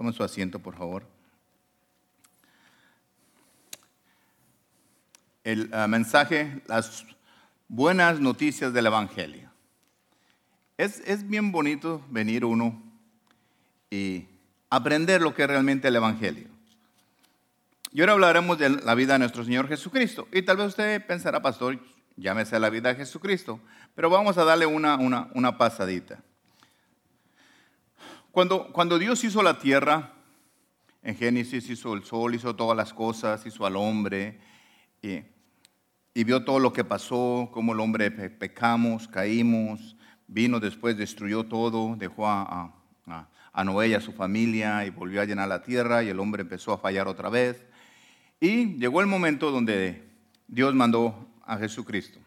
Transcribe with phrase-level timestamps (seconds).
[0.00, 1.04] Tomen su asiento, por favor.
[5.44, 7.04] El ah, mensaje, las
[7.68, 9.50] buenas noticias del Evangelio.
[10.78, 12.82] Es, es bien bonito venir uno
[13.90, 14.24] y
[14.70, 16.48] aprender lo que es realmente el Evangelio.
[17.92, 20.26] Y ahora hablaremos de la vida de nuestro Señor Jesucristo.
[20.32, 21.78] Y tal vez usted pensará, pastor,
[22.16, 23.60] llámese la vida de Jesucristo,
[23.94, 26.22] pero vamos a darle una, una, una pasadita.
[28.32, 30.12] Cuando, cuando Dios hizo la tierra,
[31.02, 34.38] en Génesis hizo el sol, hizo todas las cosas, hizo al hombre,
[35.02, 35.20] y,
[36.14, 41.96] y vio todo lo que pasó, cómo el hombre pecamos, caímos, vino después, destruyó todo,
[41.96, 42.74] dejó a,
[43.06, 46.20] a, a Noé y a su familia y volvió a llenar la tierra y el
[46.20, 47.66] hombre empezó a fallar otra vez.
[48.40, 50.08] Y llegó el momento donde
[50.48, 52.18] Dios mandó a Jesucristo.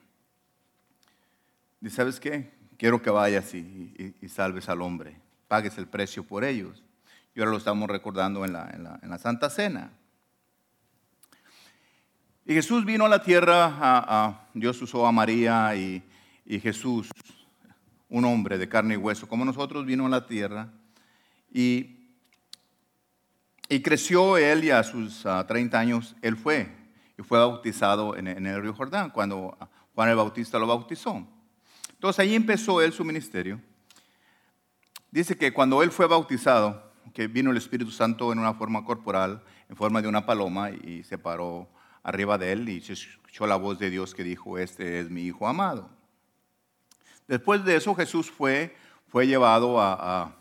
[1.79, 2.51] Dice, ¿sabes qué?
[2.77, 5.15] Quiero que vayas y, salves al hombre,
[5.53, 6.81] pagues el precio por ellos.
[7.35, 9.91] Y ahora lo estamos recordando en la, Santa Cena.
[12.43, 16.01] Y Jesús vino a la tierra, Dios usó a María y,
[16.59, 17.07] Jesús,
[18.09, 20.69] un hombre de carne y hueso, como nosotros, vino a la tierra.
[21.53, 21.99] Y
[23.69, 26.67] y creció él y a sus 30 ah, años él fue
[27.15, 29.55] y fue bautizado en, el río Jordán cuando
[29.93, 31.27] Juan el Bautista lo bautizó.
[31.91, 33.61] Entonces ahí empezó él su ministerio.
[35.13, 39.43] Dice que cuando él fue bautizado, que vino el Espíritu Santo en una forma corporal,
[39.69, 41.69] en forma de una paloma, y se paró
[42.01, 45.21] arriba de él y se escuchó la voz de Dios que dijo, este es mi
[45.21, 45.87] Hijo amado.
[47.27, 48.75] Después de eso Jesús fue,
[49.07, 50.35] fue llevado a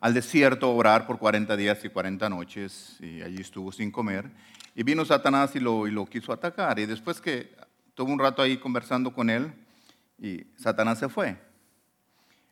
[0.00, 4.30] al desierto a orar por 40 días y 40 noches y allí estuvo sin comer.
[4.74, 6.78] Y vino Satanás y lo, y lo quiso atacar.
[6.78, 7.54] Y después que
[7.94, 9.52] tuvo un rato ahí conversando con él,
[10.18, 11.36] y Satanás se fue.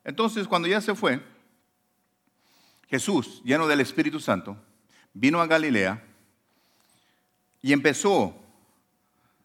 [0.07, 1.21] Entonces, cuando ya se fue,
[2.89, 4.57] Jesús, lleno del Espíritu Santo,
[5.13, 6.03] vino a Galilea
[7.61, 8.35] y empezó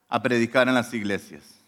[0.08, 1.62] a predicar en las iglesias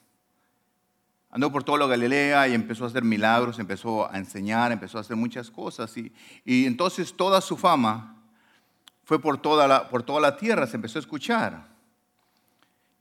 [1.34, 5.02] andó por toda la Galilea y empezó a hacer milagros, empezó a enseñar, empezó a
[5.02, 5.98] hacer muchas cosas.
[5.98, 6.14] Y,
[6.46, 8.24] y entonces toda su fama
[9.04, 11.68] fue por toda, la, por toda la tierra, se empezó a escuchar.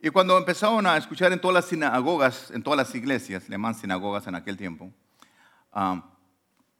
[0.01, 3.75] Y cuando empezaron a escuchar en todas las sinagogas, en todas las iglesias, le llaman
[3.75, 4.91] sinagogas en aquel tiempo,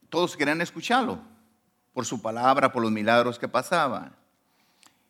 [0.10, 1.20] todos querían escucharlo
[1.94, 4.16] por su palabra, por los milagros que pasaban.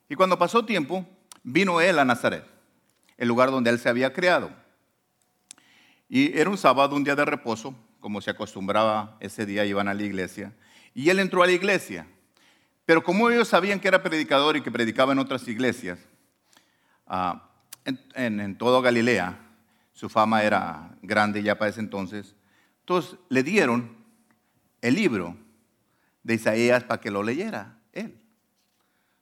[0.10, 1.06] Y cuando pasó tiempo,
[1.44, 2.46] vino él a Nazaret,
[3.18, 4.52] el lugar donde él se había creado.
[6.10, 9.94] Y era un sábado, un día de reposo, como se acostumbraba ese día, iban a
[9.94, 10.54] la iglesia.
[10.94, 12.06] Y él entró a la iglesia.
[12.86, 16.00] Pero como ellos sabían que era predicador y que predicaba en otras iglesias,
[17.08, 17.50] ah,
[17.86, 19.40] en, en, toda Galilea,
[19.94, 22.36] su fama era grande ya para ese entonces,
[22.84, 23.96] entonces le dieron
[24.82, 25.38] el libro
[26.22, 28.20] de Isaías para que lo leyera él.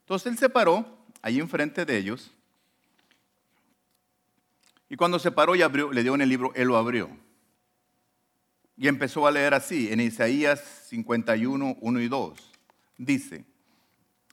[0.02, 2.32] Entonces él se paró ahí enfrente de ellos
[4.92, 7.10] y cuando se paró y abrió, le dio en el libro, él lo abrió.
[8.76, 12.52] Y empezó a leer así, en Isaías 51, 1 y 2.
[12.98, 13.46] Dice,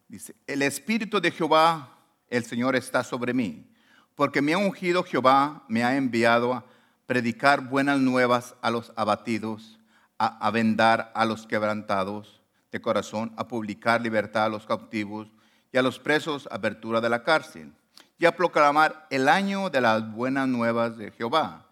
[0.08, 1.96] dice, el Espíritu de Jehová,
[2.28, 3.70] el Señor está sobre mí,
[4.16, 6.64] porque me ha ungido Jehová, me ha enviado a
[7.08, 9.80] predicar buenas nuevas a los abatidos,
[10.18, 15.32] a, a vendar a los quebrantados de corazón, a publicar libertad a los cautivos
[15.72, 17.72] y a los presos apertura de la cárcel
[18.18, 21.66] y a proclamar el año de las buenas nuevas de Jehová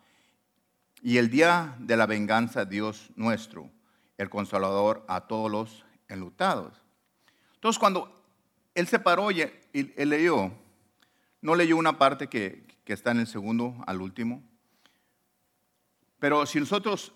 [1.02, 3.68] y el día de la venganza de Dios nuestro,
[4.16, 6.72] el consolador a todos los enlutados.
[7.56, 8.24] Entonces, cuando
[8.74, 9.44] él se paró y,
[9.74, 10.50] leyó,
[11.42, 14.42] no leyó una parte que está en el segundo al último,
[16.26, 17.12] pero si nosotros,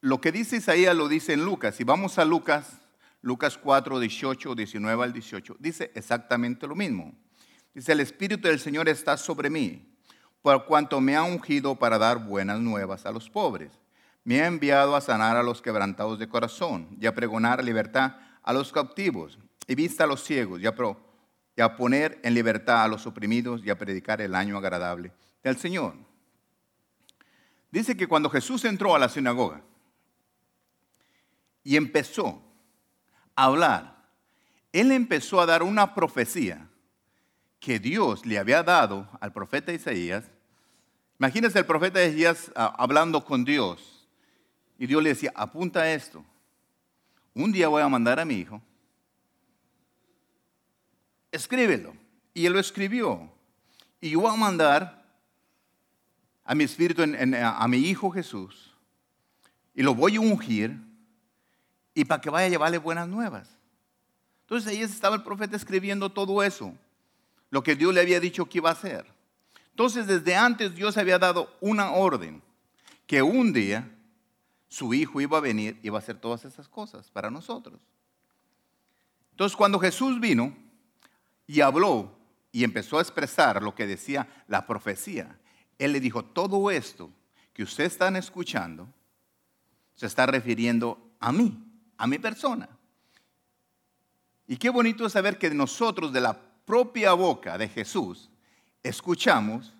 [0.00, 2.80] lo que dice Isaías lo dice en Lucas, si vamos a Lucas,
[3.20, 7.12] Lucas 4, 18, 19 al 18, dice exactamente lo mismo.
[7.74, 9.96] Dice, el Espíritu del Señor está sobre mí,
[10.42, 13.72] por cuanto me ha ungido para dar buenas nuevas a los pobres.
[14.22, 18.52] Me ha enviado a sanar a los quebrantados de corazón y a pregonar libertad a
[18.52, 20.74] los cautivos y vista a los ciegos y a,
[21.56, 25.10] y a poner en libertad a los oprimidos y a predicar el año agradable
[25.42, 26.11] del Señor.
[27.72, 29.62] Dice que cuando Jesús entró a la sinagoga
[31.64, 32.40] y empezó
[33.34, 34.06] a hablar,
[34.72, 36.68] él empezó a dar una profecía
[37.58, 40.30] que Dios le había dado al profeta Isaías,
[41.18, 44.06] imagínense el profeta Isaías ah, hablando con Dios
[44.78, 46.24] y Dios le decía, apunta esto,
[47.34, 48.60] un día voy a mandar a mi hijo,
[51.30, 51.94] escríbelo.
[52.34, 53.30] Y él lo escribió.
[54.00, 55.01] Y yo voy a mandar
[56.44, 58.74] a mi espíritu, a mi hijo Jesús,
[59.74, 60.78] y lo voy a ungir,
[61.94, 63.48] y para que vaya a llevarle buenas nuevas.
[64.42, 66.74] Entonces ahí estaba el profeta escribiendo todo eso,
[67.50, 69.06] lo que Dios le había dicho que iba a hacer.
[69.70, 72.42] Entonces desde antes Dios había dado una orden,
[73.06, 73.90] que un día
[74.68, 77.78] su hijo iba a venir y iba a hacer todas esas cosas para nosotros.
[79.30, 80.54] Entonces cuando Jesús vino
[81.46, 82.16] y habló
[82.52, 85.38] y empezó a expresar lo que decía la profecía,
[85.84, 87.10] Él le dijo, todo esto
[87.52, 88.88] que ustedes están escuchando
[89.94, 91.58] se está refiriendo a mí,
[91.96, 92.68] a mi persona.
[94.46, 98.30] Y qué bonito es saber que nosotros de la propia boca de Jesús
[98.82, 99.72] escuchamos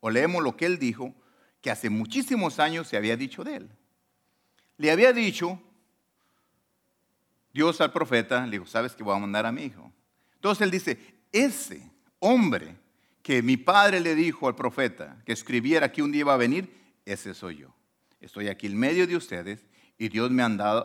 [0.00, 1.14] o leemos lo que Él dijo
[1.60, 3.70] que hace muchísimos años se había dicho de Él.
[4.76, 5.60] Le había dicho
[7.52, 9.92] Dios al profeta, le dijo, ¿sabes que voy a mandar a mi hijo?
[10.34, 12.76] Entonces Él dice, ese hombre
[13.30, 16.68] que mi padre le dijo al profeta que escribiera que un día iba a venir,
[17.04, 17.68] ese soy yo.
[18.20, 19.64] Estoy aquí en medio de ustedes
[19.96, 20.42] y Dios me,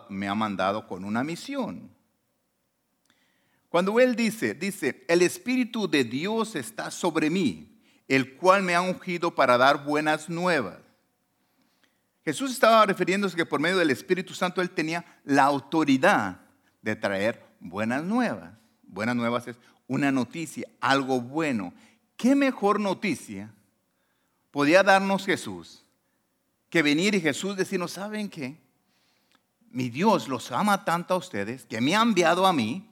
[0.10, 1.90] me ha mandado con una misión.
[3.68, 8.82] Cuando Él dice, dice, el Espíritu de Dios está sobre mí, el cual me ha
[8.82, 10.78] ungido para dar buenas nuevas.
[12.24, 16.42] Jesús estaba refiriéndose que por medio del Espíritu Santo Él tenía la autoridad
[16.84, 18.54] de traer buenas nuevas.
[18.84, 19.58] Buenas nuevas es
[19.88, 21.74] una noticia, algo bueno.
[22.18, 23.54] ¿Qué mejor noticia
[24.52, 25.84] podía darnos Jesús
[26.70, 28.58] que venir y Jesús decirnos, ¿saben qué?
[29.70, 32.90] Mi Dios los ama tanto a ustedes que me ha enviado a mí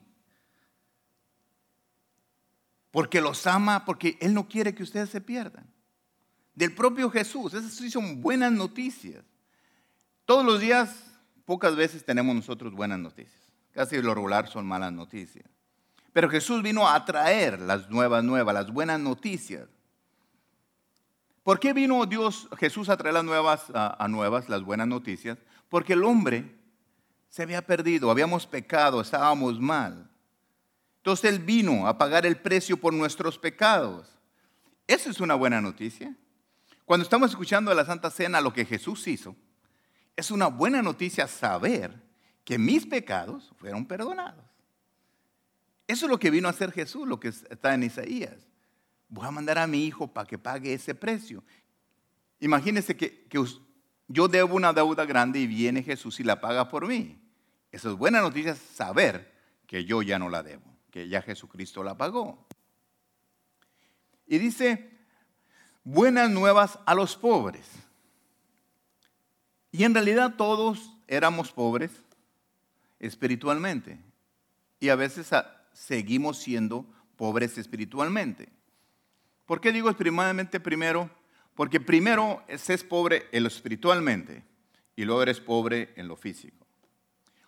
[2.90, 5.66] porque los ama, porque Él no quiere que ustedes se pierdan.
[6.54, 9.24] Del propio Jesús, esas son buenas noticias.
[10.24, 10.94] Todos los días,
[11.44, 13.50] pocas veces tenemos nosotros buenas noticias.
[13.72, 15.44] Casi lo regular son malas noticias.
[16.14, 19.68] Pero Jesús vino a traer las nuevas nuevas, las buenas noticias.
[21.42, 25.38] ¿Por qué vino Dios, Jesús a traer las nuevas, a, nuevas, las buenas noticias?
[25.68, 26.54] Porque el hombre
[27.28, 30.08] se había perdido, habíamos pecado, estábamos mal.
[30.98, 34.08] Entonces Él vino a pagar el precio por nuestros pecados.
[34.86, 36.14] Eso es una buena noticia.
[36.84, 39.34] Cuando estamos escuchando la Santa Cena lo que Jesús hizo,
[40.14, 41.92] es una buena noticia saber
[42.44, 44.53] que mis pecados fueron perdonados.
[45.86, 48.48] Eso es lo que vino a hacer Jesús, lo que está en Isaías.
[49.08, 51.44] Voy a mandar a mi hijo para que pague ese precio.
[52.40, 53.28] Imagínense que,
[54.08, 57.20] yo debo una deuda grande y viene Jesús y la paga por mí.
[57.70, 59.32] Eso es buena noticia saber
[59.66, 62.46] que yo ya no la debo, que ya Jesucristo la pagó.
[64.26, 64.90] Y dice,
[65.82, 67.66] buenas nuevas a los pobres.
[69.70, 71.90] Y en realidad todos éramos pobres
[73.00, 73.98] espiritualmente.
[74.80, 75.32] Y a veces
[75.74, 76.86] seguimos siendo
[77.16, 78.48] pobres espiritualmente.
[79.44, 81.10] ¿Por qué digo espiritualmente primero?
[81.54, 84.42] Porque primero es pobre en lo espiritualmente
[84.96, 86.66] y luego eres pobre en lo físico.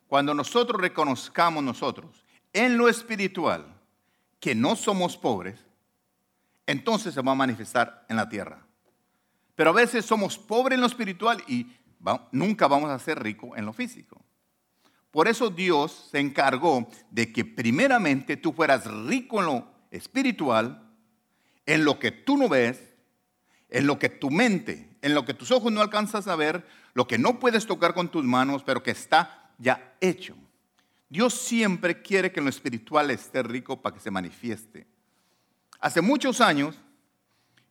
[0.06, 3.66] Cuando nosotros reconozcamos nosotros en lo espiritual
[4.38, 5.64] que no somos pobres,
[6.66, 8.64] entonces se va a manifestar en la tierra.
[9.54, 11.66] Pero a veces somos pobres en lo espiritual y
[12.30, 14.25] nunca vamos a ser ricos en lo físico.
[15.16, 20.90] Por eso Dios se encargó de que primeramente tú fueras rico en lo espiritual,
[21.64, 22.92] en lo que tú no ves,
[23.70, 27.06] en lo que tu mente, en lo que tus ojos no alcanzas a ver, lo
[27.06, 30.36] que no puedes tocar con tus manos, pero que está ya hecho.
[31.08, 34.86] Dios siempre quiere que en lo espiritual esté rico para que se manifieste.
[35.80, 36.78] Hace muchos años,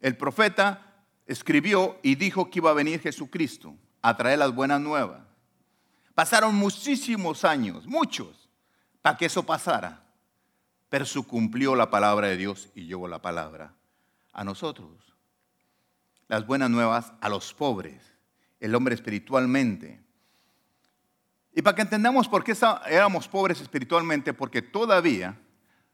[0.02, 5.25] el profeta escribió y dijo que iba a venir Jesucristo a traer las buenas nuevas.
[6.15, 8.50] Pasaron muchísimos años, muchos,
[9.01, 10.01] para que eso pasara.
[10.89, 13.74] Pero se cumplió la palabra de Dios y llegó la palabra
[14.31, 14.89] a nosotros.
[16.29, 18.01] Las buenas nuevas a los pobres,
[18.62, 20.01] el hombre espiritualmente.
[21.53, 22.55] Y para que entendamos por qué
[22.88, 25.38] éramos pobres espiritualmente, porque todavía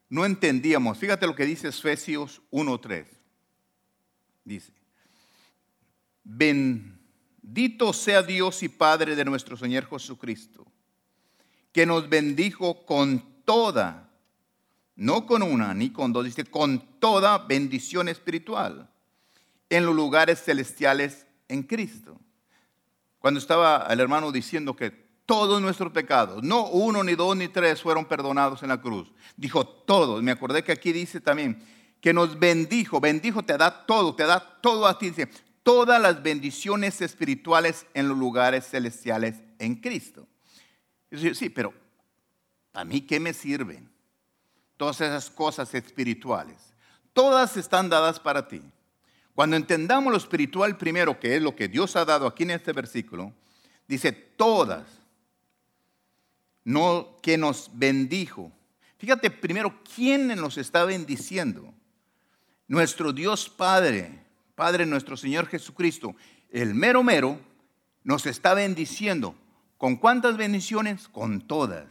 [0.07, 0.99] no entendíamos.
[0.99, 3.07] Fíjate lo que dice Efesios 1.3.
[4.43, 4.73] Dice,
[6.23, 7.00] ven
[7.41, 10.65] Dito sea Dios y Padre de nuestro Señor Jesucristo,
[11.71, 14.09] que nos bendijo con toda,
[14.95, 18.89] no con una ni con dos, dice con toda bendición espiritual
[19.69, 22.19] en los lugares celestiales en Cristo.
[23.19, 24.91] Cuando estaba el hermano diciendo que
[25.25, 29.11] todos nuestros pecados, no uno, ni dos, ni tres, fueron perdonados en la cruz.
[29.37, 30.21] Dijo todos.
[30.21, 31.63] Me acordé que aquí dice también
[32.01, 32.99] que nos bendijo.
[32.99, 35.11] Bendijo te da todo, te da todo a ti.
[35.11, 35.29] Dice,
[35.63, 40.27] todas las bendiciones espirituales en los lugares celestiales en Cristo.
[41.11, 41.73] Sí, pero
[42.73, 43.89] ¿a mí qué me sirven?
[44.77, 46.57] Todas esas cosas espirituales.
[47.13, 48.61] Todas están dadas para ti.
[49.35, 52.73] Cuando entendamos lo espiritual primero, que es lo que Dios ha dado aquí en este
[52.73, 53.33] versículo,
[53.87, 54.85] dice todas,
[56.63, 58.51] no que nos bendijo.
[58.97, 61.73] Fíjate primero quién nos está bendiciendo.
[62.67, 64.23] Nuestro Dios Padre,
[64.61, 66.15] Padre nuestro Señor Jesucristo,
[66.51, 67.39] el mero mero,
[68.03, 69.33] nos está bendiciendo.
[69.79, 71.07] ¿Con cuántas bendiciones?
[71.07, 71.87] Con todas.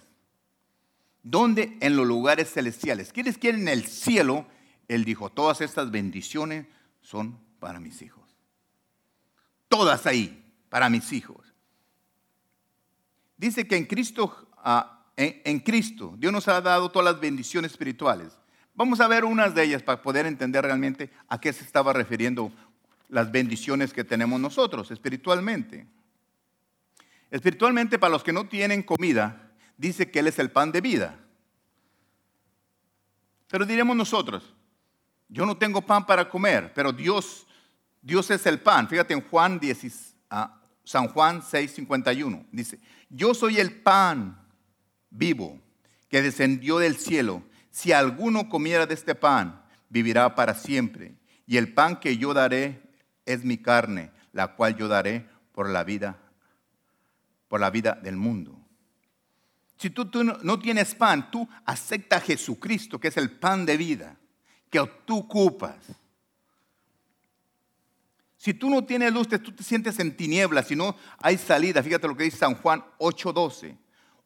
[1.24, 1.76] ¿Dónde?
[1.80, 3.12] En los lugares celestiales.
[3.12, 4.46] ¿Quiénes quieren el cielo?
[4.86, 6.68] Él dijo, todas estas bendiciones
[7.00, 8.36] son para mis hijos.
[9.66, 11.52] Todas ahí, para mis hijos.
[13.36, 18.38] Dice que en Cristo, ah, en, Cristo, Dios nos ha dado todas las bendiciones espirituales.
[18.80, 22.50] Vamos a ver unas de ellas para poder entender realmente a qué se estaba refiriendo
[23.10, 25.86] las bendiciones que tenemos nosotros espiritualmente.
[27.30, 31.18] Espiritualmente, para los que no tienen comida, dice que Él es el pan de vida.
[33.48, 34.54] Pero diremos nosotros,
[35.28, 37.46] yo no tengo pan para comer, pero Dios,
[38.00, 38.88] Dios es el pan.
[38.88, 44.40] Fíjate en Juan 10, ah, San Juan 6:51, dice, yo soy el pan
[45.10, 45.60] vivo
[46.08, 47.42] que descendió del cielo.
[47.70, 51.14] Si alguno comiera de este pan, vivirá para siempre.
[51.46, 52.82] Y el pan que yo daré
[53.26, 56.18] es mi carne, la cual yo daré por la vida,
[57.48, 58.56] por la vida del mundo.
[59.76, 60.08] Si tú,
[60.42, 64.16] no, tienes pan, tú acepta a Jesucristo, que es el pan de vida,
[64.68, 65.76] que tú ocupas.
[68.36, 71.82] Si tú no tienes luz, tú te sientes en tinieblas, si no hay salida.
[71.82, 73.76] Fíjate lo que dice San Juan 8:12.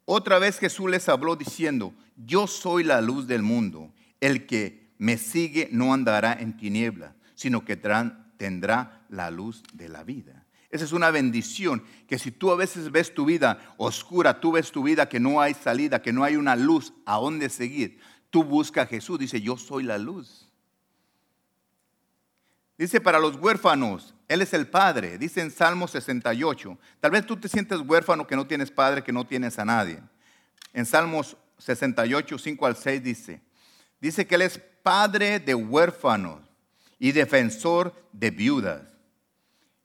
[0.05, 3.93] Otra vez Jesús les habló diciendo, yo soy la luz del mundo.
[4.21, 10.05] El que me sigue no andará en tinieblas, sino que tendrá la luz de la
[10.05, 10.45] vida.
[10.71, 14.73] Esa es una bendición, que si tú a veces ves tu vida oscura, tú ves
[14.73, 18.43] tu vida que no hay salida, que no hay una luz a dónde seguir, tú
[18.43, 20.51] busca a Jesús, dice, yo soy la luz.
[22.77, 26.79] Dice para los huérfanos, Él es el Padre, dice en Salmo 68.
[27.01, 30.01] Tal vez tú te sientes huérfano que no tienes padre, que no tienes a nadie.
[30.73, 33.41] En Salmos 68, 5 al 6 dice,
[34.01, 36.43] dice que Él es Padre de huérfanos
[36.99, 38.95] y defensor de viudas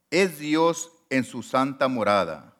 [0.09, 2.53] es Dios en su santa morada.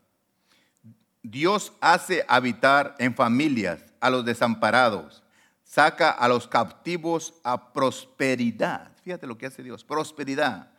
[1.22, 5.24] Dios hace habitar en familias a los desamparados,
[5.64, 8.92] saca a los captivos a prosperidad.
[9.04, 10.72] Fíjate lo que hace Dios, prosperidad.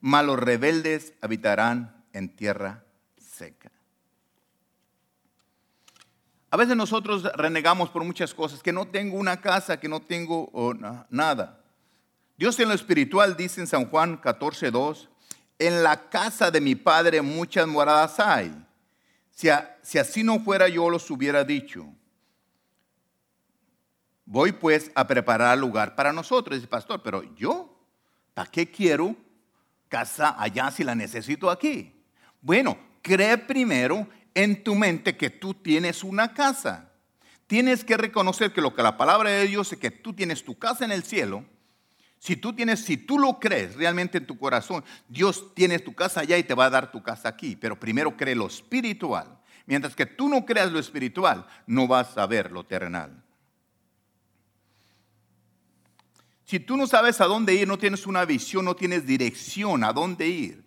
[0.00, 2.84] Malos rebeldes habitarán en tierra
[3.16, 3.70] seca.
[6.50, 10.50] A veces nosotros renegamos por muchas cosas, que no tengo una casa, que no tengo
[11.10, 11.60] nada.
[12.38, 15.08] Dios en lo espiritual dice en San Juan 14, 2,
[15.58, 18.54] en la casa de mi padre muchas moradas hay.
[19.30, 19.48] Si,
[19.82, 21.86] si así no fuera yo los hubiera dicho.
[24.24, 26.56] Voy pues a preparar lugar para nosotros.
[26.56, 27.76] Dice, pastor, pero yo,
[28.34, 29.16] ¿para qué quiero
[29.88, 32.04] casa allá si la necesito aquí?
[32.40, 36.92] Bueno, cree primero en tu mente que tú tienes una casa.
[37.46, 40.58] Tienes que reconocer que lo que la palabra de Dios es que tú tienes tu
[40.58, 41.44] casa en el cielo
[42.18, 46.20] si tú tienes, si tú lo crees realmente en tu corazón, Dios tiene tu casa
[46.20, 47.56] allá y te va a dar tu casa aquí.
[47.56, 49.38] Pero primero cree lo espiritual.
[49.66, 53.22] Mientras que tú no creas lo espiritual, no vas a ver lo terrenal.
[56.48, 59.92] Si tú no sabes a dónde ir, no tienes una visión, no tienes dirección a
[59.92, 60.64] dónde ir.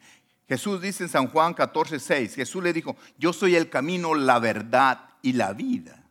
[0.47, 4.37] Jesús dice en San Juan 14, 6, Jesús le dijo, yo soy el camino, la
[4.37, 6.07] verdad y la vida.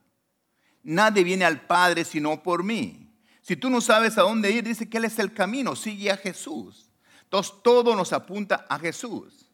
[0.83, 3.13] Nadie viene al Padre sino por mí.
[3.43, 6.17] Si tú no sabes a dónde ir, dice que Él es el camino, sigue a
[6.17, 6.91] Jesús.
[7.23, 9.47] Entonces todo nos apunta a Jesús,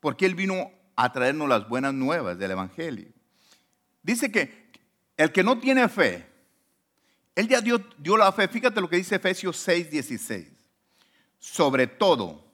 [0.00, 3.12] porque Él vino a traernos las buenas nuevas del Evangelio.
[4.02, 4.72] Dice que
[5.16, 6.27] el que no tiene fe,
[7.38, 8.48] Él ya dio, dio la fe.
[8.48, 10.48] Fíjate lo que dice Efesios 6, 16.
[11.38, 12.44] Sobre todo,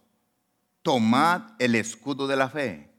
[0.83, 2.93] tomad el escudo de la fe,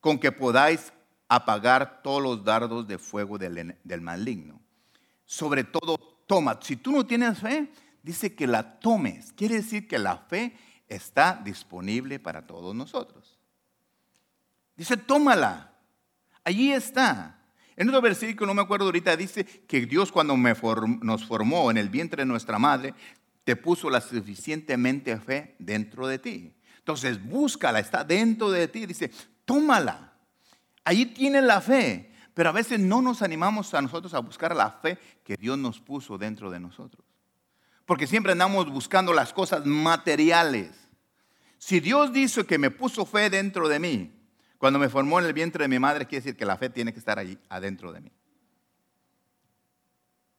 [0.00, 0.92] con que podáis
[1.28, 4.60] apagar todos los dardos de fuego del, del maligno.
[5.26, 6.58] Sobre todo, toma.
[6.60, 7.70] Si tú no tienes fe,
[8.02, 9.32] dice que la tomes.
[9.32, 13.38] Quiere decir que la fe está disponible para todos nosotros.
[14.74, 15.72] Dice, tómala.
[16.42, 17.37] Allí está.
[17.78, 21.88] En otro versículo, no me acuerdo ahorita, dice que Dios cuando nos formó en el
[21.88, 22.92] vientre de nuestra madre,
[23.44, 26.52] te puso la suficientemente fe dentro de ti.
[26.78, 28.84] Entonces, búscala, está dentro de ti.
[28.84, 29.12] Dice,
[29.44, 30.12] tómala.
[30.82, 32.10] Allí tiene la fe.
[32.34, 35.78] Pero a veces no nos animamos a nosotros a buscar la fe que Dios nos
[35.78, 37.06] puso dentro de nosotros.
[37.86, 40.72] Porque siempre andamos buscando las cosas materiales.
[41.58, 44.17] Si Dios dice que me puso fe dentro de mí,
[44.58, 46.92] cuando me formó en el vientre de mi madre, quiere decir que la fe tiene
[46.92, 48.12] que estar allí, adentro de mí.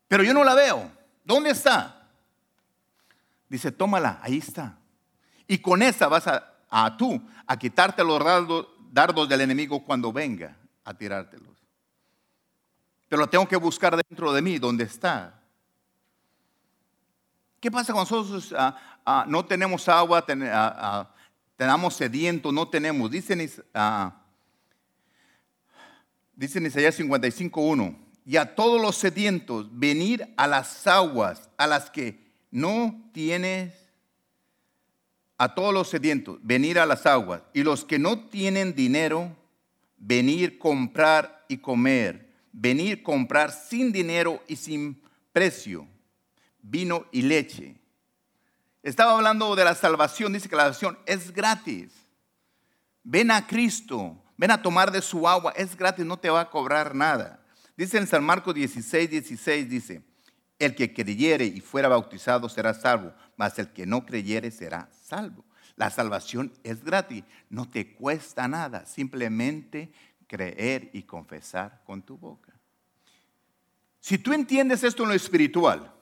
[0.07, 0.91] Pero yo no la veo.
[1.23, 2.07] ¿Dónde está?
[3.47, 4.77] Dice, tómala, ahí está.
[5.47, 8.23] Y con esa vas a, a tú a quitarte los
[8.91, 11.49] dardos, del enemigo cuando venga a tirártelos
[13.09, 15.33] pero lo tengo que buscar dentro de mí, donde está.
[17.59, 21.09] ¿Qué pasa cuando nosotros ah, ah, no tenemos agua, ah,
[21.59, 23.11] tenemos sediento, no tenemos?
[23.11, 23.39] Dicen,
[26.33, 32.31] dicen Isaías 55.1, y a todos los sedientos, venir a las aguas, a las que
[32.49, 33.73] no tienes,
[35.37, 39.35] a todos los sedientos, venir a las aguas, y los que no tienen dinero,
[39.97, 45.01] venir, comprar y comer, venir, comprar sin dinero y sin
[45.33, 45.85] precio,
[46.61, 47.78] vino y leche.
[48.81, 51.93] Estaba hablando de la salvación, dice que la salvación es gratis.
[53.03, 56.49] Ven a Cristo, ven a tomar de su agua, es gratis, no te va a
[56.49, 57.43] cobrar nada.
[57.75, 60.03] Dice en San Marcos 16, 16, dice,
[60.59, 65.45] el que creyere y fuera bautizado será salvo, mas el que no creyere será salvo.
[65.75, 69.93] La salvación es gratis, no te cuesta nada, simplemente
[70.27, 72.53] creer y confesar con tu boca.
[74.01, 75.93] Si tú entiendes esto en lo espiritual,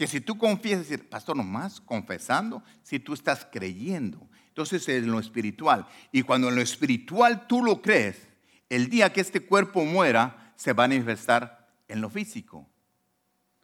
[0.00, 5.20] que si tú confiesas, decir, pastor, nomás confesando, si tú estás creyendo, entonces en lo
[5.20, 5.86] espiritual.
[6.10, 8.26] Y cuando en lo espiritual tú lo crees,
[8.70, 12.66] el día que este cuerpo muera, se va a manifestar en lo físico.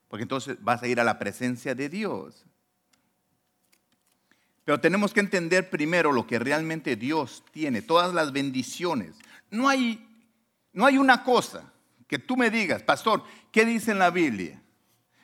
[0.09, 2.45] Porque entonces vas a ir a la presencia de Dios.
[4.67, 9.17] Pero tenemos que entender primero lo que realmente Dios tiene, todas las bendiciones.
[9.51, 10.07] No hay,
[10.75, 11.73] no hay una cosa
[12.07, 14.61] que tú me digas, pastor, ¿qué dice en la Biblia?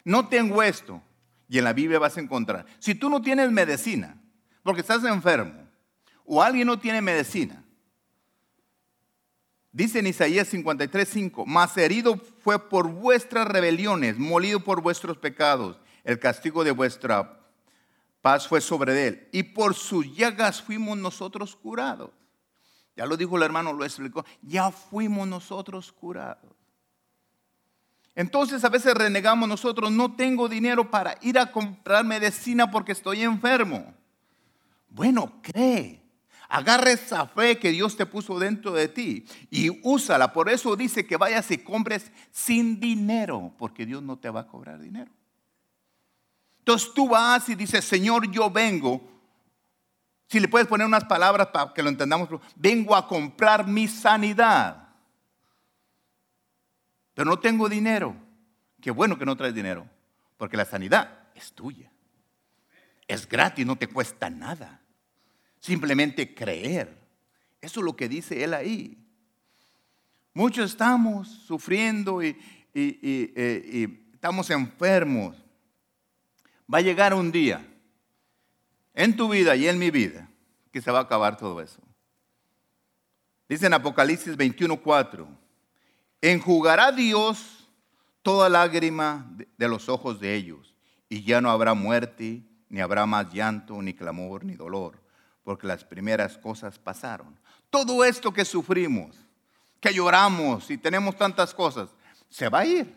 [0.05, 1.03] No tengo esto.
[1.49, 2.67] Y en la Biblia vas a encontrar.
[2.79, 4.21] Si tú no tienes medicina,
[4.63, 5.69] porque estás enfermo,
[6.25, 7.63] o alguien no tiene medicina,
[9.71, 15.79] dice en Isaías 53, 5, mas herido fue por vuestras rebeliones, molido por vuestros pecados,
[16.05, 17.39] el castigo de vuestra
[18.23, 22.11] paz fue sobre él, y por sus llagas fuimos nosotros curados.
[22.97, 26.52] Ya lo dijo el hermano, lo explicó, ya fuimos nosotros curados.
[28.15, 33.23] Entonces a veces renegamos nosotros, no tengo dinero para ir a comprar medicina porque estoy
[33.23, 33.95] enfermo.
[34.89, 36.03] Bueno, cree.
[36.49, 40.35] Agarra esa fe que Dios te puso dentro de ti y úsala.
[40.35, 44.47] Por eso dice que vayas y compres sin dinero, porque Dios no te va a
[44.47, 45.11] cobrar dinero.
[46.59, 49.01] Entonces tú vas y dices, Señor, yo vengo.
[50.29, 54.82] Si le puedes poner unas palabras para que lo entendamos, vengo a comprar mi sanidad.
[57.15, 58.17] Pero no tengo dinero.
[58.81, 59.87] Qué bueno que no traes dinero,
[60.37, 61.91] porque la sanidad es tuya.
[63.07, 64.81] Es gratis, no te cuesta nada.
[65.61, 66.99] Simplemente creer.
[67.61, 68.99] Eso es lo que dice él ahí.
[70.35, 72.37] Muchos estamos sufriendo y,
[72.75, 75.37] eh, estamos enfermos
[76.73, 77.67] va a llegar un día
[78.95, 80.29] en tu vida y en mi vida
[80.71, 81.83] que se va a acabar todo eso.
[83.49, 85.27] Dice en Apocalipsis 21:4,
[86.23, 87.69] enjugará Dios
[88.23, 90.75] toda lágrima de los ojos de ellos,
[91.09, 95.03] y ya no habrá muerte, ni habrá más llanto, ni clamor, ni dolor,
[95.45, 97.39] porque las primeras cosas pasaron.
[97.69, 99.17] Todo esto que sufrimos,
[99.81, 101.91] que lloramos y tenemos tantas cosas,
[102.31, 102.97] se va a ir,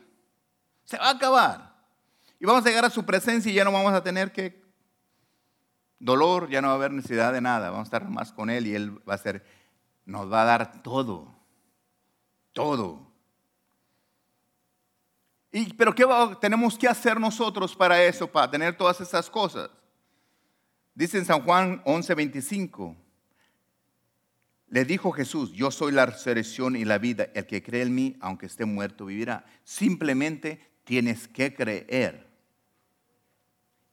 [0.86, 1.76] se va a acabar.
[2.40, 4.64] Y vamos a llegar a su presencia y ya no vamos a tener que
[6.00, 7.72] dolor, ya no va a haber necesidad de nada.
[7.72, 9.46] Vamos a estar más con Él y Él va a ser,
[10.06, 11.36] nos va a dar todo,
[12.54, 13.15] todo.
[15.78, 16.06] Pero ¿qué
[16.42, 19.70] tenemos que hacer nosotros para eso, para tener todas esas cosas?
[20.94, 22.96] Dice en San Juan 11:25,
[24.68, 28.18] le dijo Jesús, yo soy la resurrección y la vida, el que cree en mí,
[28.20, 29.46] aunque esté muerto, vivirá.
[29.64, 32.28] Simplemente tienes que creer.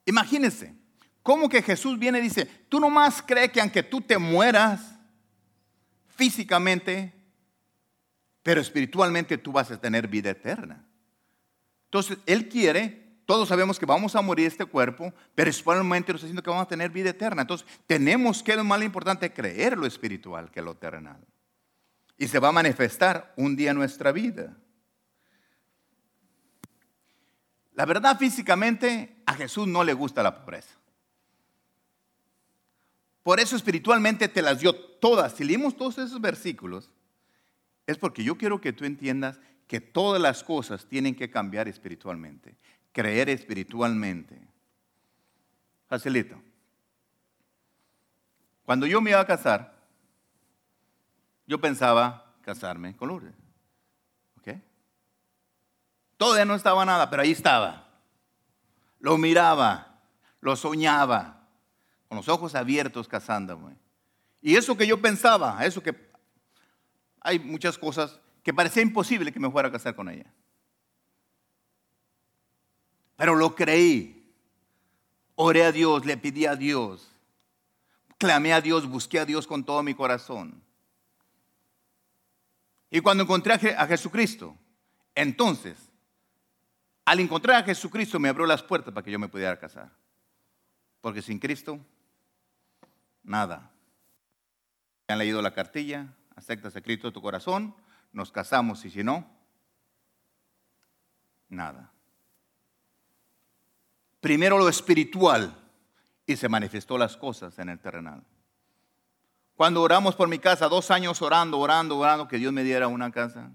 [0.05, 0.75] Imagínense,
[1.21, 4.99] cómo que Jesús viene y dice, tú nomás crees que aunque tú te mueras
[6.07, 7.13] físicamente,
[8.41, 10.85] pero espiritualmente tú vas a tener vida eterna.
[11.93, 16.25] Entonces, Él quiere, todos sabemos que vamos a morir este cuerpo, pero espiritualmente nos está
[16.25, 17.43] diciendo que vamos a tener vida eterna.
[17.43, 21.23] Entonces, tenemos que lo más importante creer lo espiritual que lo terrenal.
[22.17, 24.57] Y se va a manifestar un día en nuestra vida.
[27.75, 30.75] La verdad, físicamente, a Jesús no le gusta la pobreza.
[33.21, 35.33] Por eso espiritualmente te las dio todas.
[35.33, 36.89] Si leímos todos esos versículos,
[37.85, 42.55] es porque yo quiero que tú entiendas que todas las cosas tienen que cambiar espiritualmente.
[42.91, 44.39] Creer espiritualmente.
[45.87, 46.41] Facilito.
[48.65, 49.75] Cuando yo me iba a casar,
[51.47, 53.43] yo pensaba casarme con Lourdes.
[56.23, 57.85] Todavía no estaba nada, pero ahí estaba.
[59.01, 59.99] Lo miraba,
[60.39, 61.47] lo soñaba,
[62.07, 63.75] con los ojos abiertos casándome.
[64.41, 65.93] Y eso que yo pensaba, eso que
[67.19, 70.25] hay muchas cosas que parecía imposible que me fuera a casar con ella.
[73.15, 74.19] Pero lo creí.
[75.35, 77.09] Oré a Dios, le pedí a Dios.
[78.17, 80.61] Clamé a Dios, busqué a Dios con todo mi corazón.
[82.91, 84.55] Y cuando encontré a Jesucristo,
[85.15, 85.77] entonces,
[87.05, 89.91] al encontrar a Jesucristo me abrió las puertas para que yo me pudiera casar.
[91.01, 91.79] Porque sin Cristo,
[93.23, 93.71] nada.
[95.07, 97.75] Han leído la cartilla, aceptas a Cristo de tu corazón,
[98.13, 99.29] nos casamos y si no,
[101.49, 101.91] nada.
[104.21, 105.53] Primero lo espiritual
[106.25, 108.23] y se manifestó las cosas en el terrenal.
[109.55, 113.11] Cuando oramos por mi casa, dos años orando, orando, orando, que Dios me diera una
[113.11, 113.51] casa.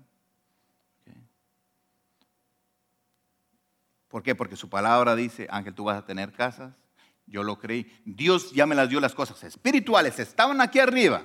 [4.09, 4.35] ¿Por qué?
[4.35, 6.75] Porque su palabra dice, Ángel, tú vas a tener casas.
[7.27, 8.01] Yo lo creí.
[8.05, 11.23] Dios ya me las dio las cosas espirituales, estaban aquí arriba.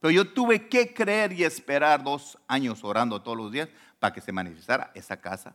[0.00, 4.22] Pero yo tuve que creer y esperar dos años orando todos los días para que
[4.22, 5.54] se manifestara esa casa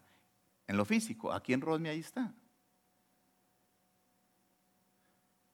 [0.67, 1.33] en lo físico.
[1.33, 2.31] Aquí en Rosme ahí está.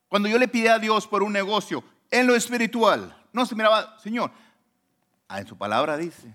[0.10, 3.98] Cuando yo le pidí a Dios por un negocio en lo espiritual, no se miraba,
[3.98, 4.30] Señor,
[5.30, 6.34] ah, en su palabra dice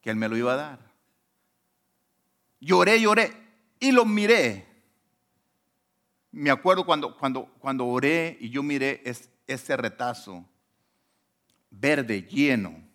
[0.00, 0.78] que Él me lo iba a dar.
[2.60, 3.32] Lloré, lloré
[3.80, 4.68] y lo miré.
[6.30, 9.02] Me acuerdo cuando, cuando, cuando oré y yo miré
[9.48, 10.44] ese retazo
[11.70, 12.88] verde, lleno.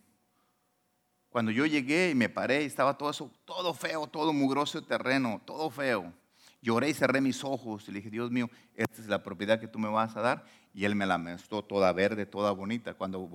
[1.29, 5.69] Cuando yo llegué y me paré, estaba todo eso, todo feo, todo mugroso terreno, todo
[5.69, 6.13] feo.
[6.61, 9.67] Lloré y cerré mis ojos y le dije, Dios mío, esta es la propiedad que
[9.67, 10.45] tú me vas a dar.
[10.73, 12.93] Y él me la mostró toda verde, toda bonita.
[12.93, 13.27] Cuando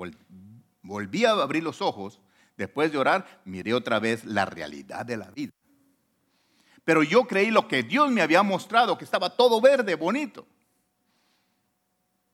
[0.83, 2.21] volví a abrir los ojos,
[2.57, 5.53] después de orar, miré otra vez la realidad de la vida.
[6.85, 10.47] Pero yo creí lo que Dios me había mostrado, que estaba todo verde, bonito.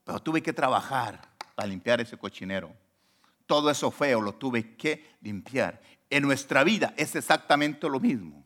[0.04, 2.83] Pero tuve que trabajar para limpiar ese cochinero
[3.46, 5.80] todo eso feo lo tuve que limpiar.
[6.11, 8.44] En nuestra vida es exactamente lo mismo.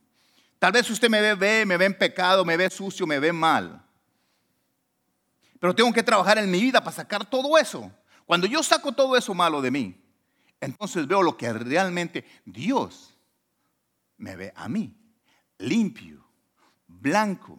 [0.59, 3.85] Tal vez usted me ve, me ve en pecado, me ve sucio, me ve mal.
[5.61, 7.91] Pero tengo que trabajar en mi vida para sacar todo eso.
[8.27, 10.01] Cuando yo saco todo eso malo de mí,
[10.61, 13.17] entonces veo lo que realmente Dios
[14.17, 14.95] me ve a mí.
[15.59, 16.25] Limpio,
[16.87, 17.59] blanco,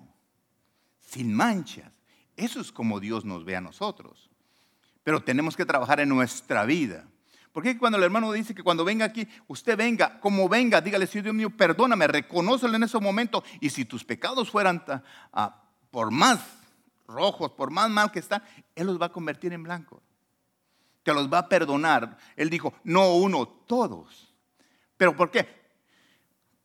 [0.99, 1.91] sin manchas.
[2.35, 4.29] Eso es como Dios nos ve a nosotros.
[5.03, 7.07] Pero tenemos que trabajar en nuestra vida.
[7.51, 11.23] Porque cuando el hermano dice que cuando venga aquí, usted venga, como venga, dígale, Señor
[11.23, 13.43] Dios mío, perdóname, reconócelo en ese momento.
[13.59, 14.83] Y si tus pecados fueran
[15.33, 16.39] ah, por más
[17.07, 18.43] rojos, por más mal que están,
[18.75, 20.01] Él los va a convertir en blancos.
[21.01, 22.17] Te los va a perdonar.
[22.35, 24.31] Él dijo, no uno, todos.
[24.95, 25.47] ¿Pero por qué?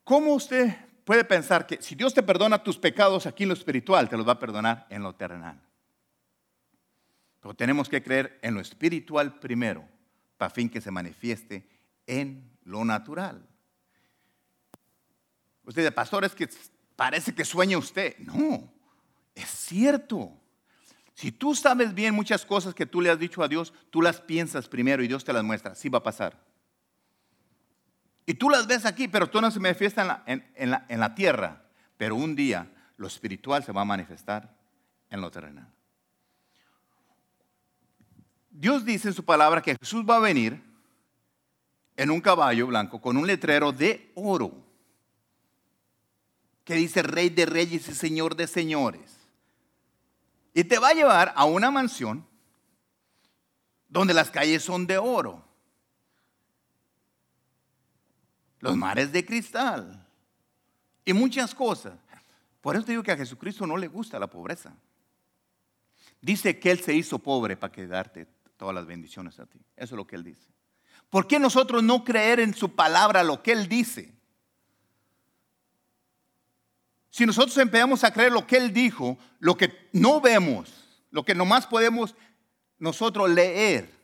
[0.03, 4.11] ¿Cómo usted puede pensar que si Dios te perdona tus pecados aquí en lo espiritual,
[4.11, 5.63] te los va a perdonar en lo terrenal?
[7.41, 9.94] Pero tenemos que creer en lo espiritual primero
[10.37, 11.69] para fin que se manifieste
[12.07, 13.47] en lo natural.
[15.65, 16.49] Usted dice, pastor, es que
[16.97, 18.17] parece que sueña usted.
[18.19, 18.73] No,
[19.35, 20.33] es cierto.
[21.15, 24.21] Si tú sabes bien muchas cosas que tú le has dicho a Dios, tú las
[24.21, 25.75] piensas primero y Dios te las muestra.
[25.75, 26.39] Sí va a pasar.
[28.27, 31.63] Y tú las ves aquí, pero tú no se manifiesta en la, en la tierra.
[31.97, 34.57] Pero un día lo espiritual se va a manifestar
[35.11, 35.69] en lo terrenal.
[38.57, 40.63] Dios dice en su palabra que Jesús va a venir
[41.97, 44.53] en un caballo blanco con un letrero de oro
[46.63, 49.19] que dice Rey de Reyes y Señor de Señores.
[50.55, 52.25] Y te va a llevar a una mansión
[53.89, 55.45] donde las calles son de oro,
[58.61, 60.07] los mares de cristal
[61.05, 61.95] y muchas cosas.
[62.61, 64.73] Por eso te digo que a Jesucristo no le gusta la pobreza.
[66.21, 69.59] Dice que Él se hizo pobre para quedarte todas las bendiciones a ti.
[69.77, 70.49] Eso es lo que Él dice.
[71.11, 74.13] ¿Por qué nosotros no creer en su palabra lo que Él dice?
[77.11, 81.35] Si nosotros empezamos a creer lo que Él dijo, lo que no vemos, lo que
[81.35, 82.17] nomás podemos
[82.79, 83.95] nosotros leer,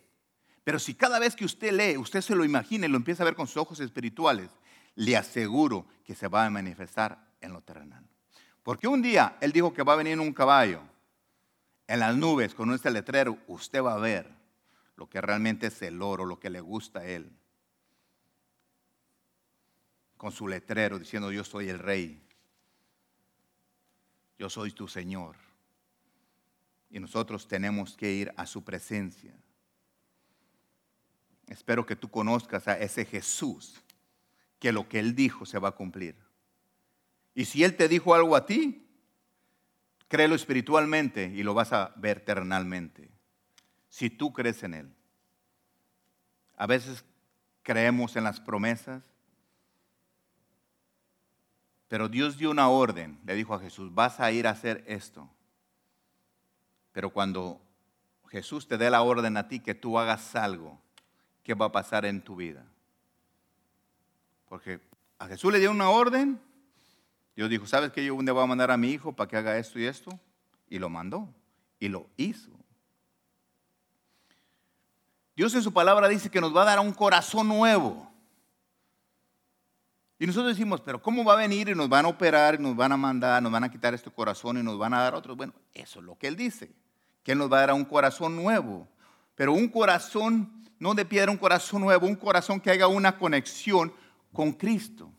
[0.63, 3.27] pero si cada vez que usted lee, usted se lo imagina y lo empieza a
[3.27, 4.51] ver con sus ojos espirituales,
[4.95, 8.05] le aseguro que se va a manifestar en lo terrenal.
[8.63, 10.83] Porque un día Él dijo que va a venir en un caballo,
[11.89, 14.40] en las nubes, con este letrero, usted va a ver
[15.01, 17.33] lo que realmente es el oro, lo que le gusta a él.
[20.19, 22.23] Con su letrero diciendo, yo soy el rey,
[24.39, 25.37] yo soy tu Señor.
[26.91, 29.35] Y nosotros tenemos que ir a su presencia.
[31.47, 33.81] Espero que tú conozcas a ese Jesús,
[34.59, 36.15] que lo que Él dijo se va a cumplir.
[37.35, 38.87] Y si Él te dijo algo a ti,
[40.09, 43.20] créelo espiritualmente y lo vas a ver eternalmente
[43.91, 44.95] si tú crees en Él.
[46.57, 47.05] A veces
[47.63, 49.03] creemos en las promesas,
[51.89, 55.29] pero Dios dio una orden, le dijo a Jesús, vas a ir a hacer esto.
[56.93, 57.61] Pero cuando
[58.29, 60.81] Jesús te dé la orden a ti que tú hagas algo,
[61.43, 62.65] ¿qué va a pasar en tu vida?
[64.49, 64.81] Porque
[65.19, 66.41] a Jesús le dio una orden,
[67.35, 69.59] Dios dijo, ¿sabes que yo día voy a mandar a mi hijo para que haga
[69.59, 70.19] esto y esto?
[70.69, 71.29] Y lo mandó,
[71.81, 72.60] y lo hizo.
[75.41, 78.13] Dios en su palabra dice que nos va a dar un corazón nuevo.
[80.19, 82.77] Y nosotros decimos, pero ¿cómo va a venir y nos van a operar, y nos
[82.77, 85.35] van a mandar, nos van a quitar este corazón y nos van a dar otro?
[85.35, 86.71] Bueno, eso es lo que Él dice,
[87.23, 88.87] que Él nos va a dar un corazón nuevo.
[89.35, 93.95] Pero un corazón, no de piedra, un corazón nuevo, un corazón que haga una conexión
[94.35, 95.11] con Cristo.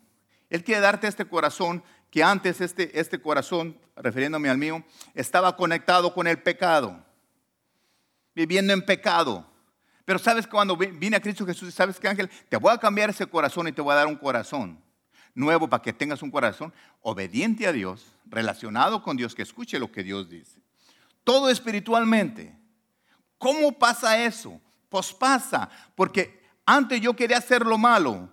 [0.51, 4.83] Él quiere darte este corazón que antes este, este corazón, refiriéndome al mío,
[5.15, 7.03] estaba conectado con el pecado,
[8.35, 9.50] viviendo en pecado.
[10.05, 13.09] Pero sabes que cuando vine a Cristo Jesús, sabes que Ángel, te voy a cambiar
[13.09, 14.81] ese corazón y te voy a dar un corazón
[15.33, 19.91] nuevo para que tengas un corazón obediente a Dios, relacionado con Dios, que escuche lo
[19.91, 20.59] que Dios dice.
[21.23, 22.57] Todo espiritualmente.
[23.37, 24.59] ¿Cómo pasa eso?
[24.89, 28.29] Pues pasa, porque antes yo quería hacer lo malo.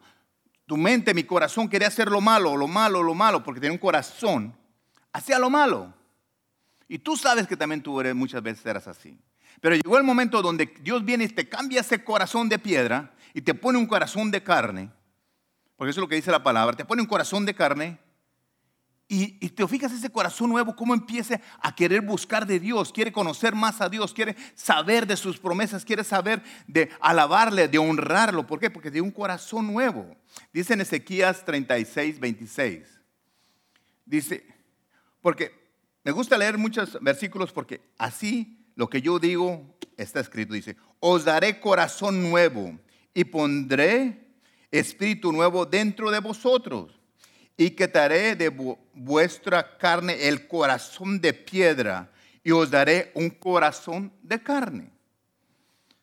[0.67, 3.79] Tu mente, mi corazón quería hacer lo malo, lo malo, lo malo, porque tenía un
[3.79, 4.55] corazón.
[5.13, 5.95] Hacía lo malo.
[6.89, 9.19] Y tú sabes que también tú muchas veces eras así.
[9.61, 13.43] Pero llegó el momento donde Dios viene y te cambia ese corazón de piedra y
[13.43, 14.91] te pone un corazón de carne
[15.79, 18.01] porque eso es lo que dice la palabra, te pone un corazón de carne
[19.07, 23.55] y, te fijas ese corazón nuevo, cómo empieza a querer buscar de Dios, quiere conocer
[23.55, 28.45] más a Dios, quiere saber de sus promesas, quiere saber de alabarle, de honrarlo.
[28.45, 28.71] ¿Por qué?
[28.71, 30.17] Porque tiene un corazón nuevo.
[30.53, 33.01] Dice en Ezequías 36, 26.
[34.05, 34.45] Dice,
[35.23, 35.53] porque
[36.03, 40.55] me gusta leer muchos versículos porque así lo que yo digo está escrito.
[40.55, 42.79] Dice, os daré corazón nuevo
[43.13, 44.29] y pondré
[44.71, 46.97] espíritu nuevo dentro de vosotros
[47.57, 48.51] y quitaré de
[48.95, 52.13] vuestra carne el corazón de piedra
[52.45, 54.93] y os daré un corazón de carne.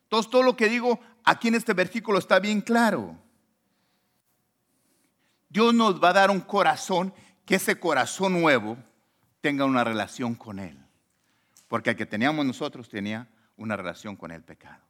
[0.03, 3.17] Entonces todo lo que digo aquí en este versículo está bien claro.
[5.47, 7.13] Dios nos va a dar un corazón
[7.45, 8.77] que ese corazón nuevo
[9.39, 10.85] tenga una relación con Él.
[11.67, 14.84] Porque el que teníamos nosotros tenía una relación con el pecado.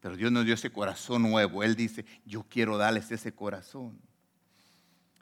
[0.00, 1.62] Pero Dios nos dio ese corazón nuevo.
[1.62, 4.00] Él dice, yo quiero darles ese corazón.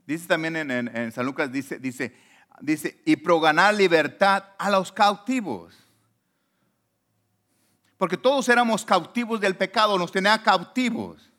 [0.07, 2.15] Dice también en, San Lucas, dice, dice,
[2.61, 5.75] dice, y ganar libertad a los cautivos.
[7.97, 11.31] Porque todos éramos cautivos del pecado, nos tenía cautivos.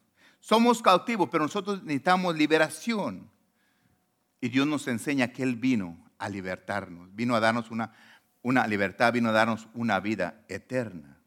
[0.42, 3.30] Somos cautivos, pero nosotros necesitamos liberación.
[4.42, 7.94] Y Dios nos enseña que Él vino a libertarnos, vino a darnos una,
[8.44, 11.18] una libertad, vino a darnos una vida eterna.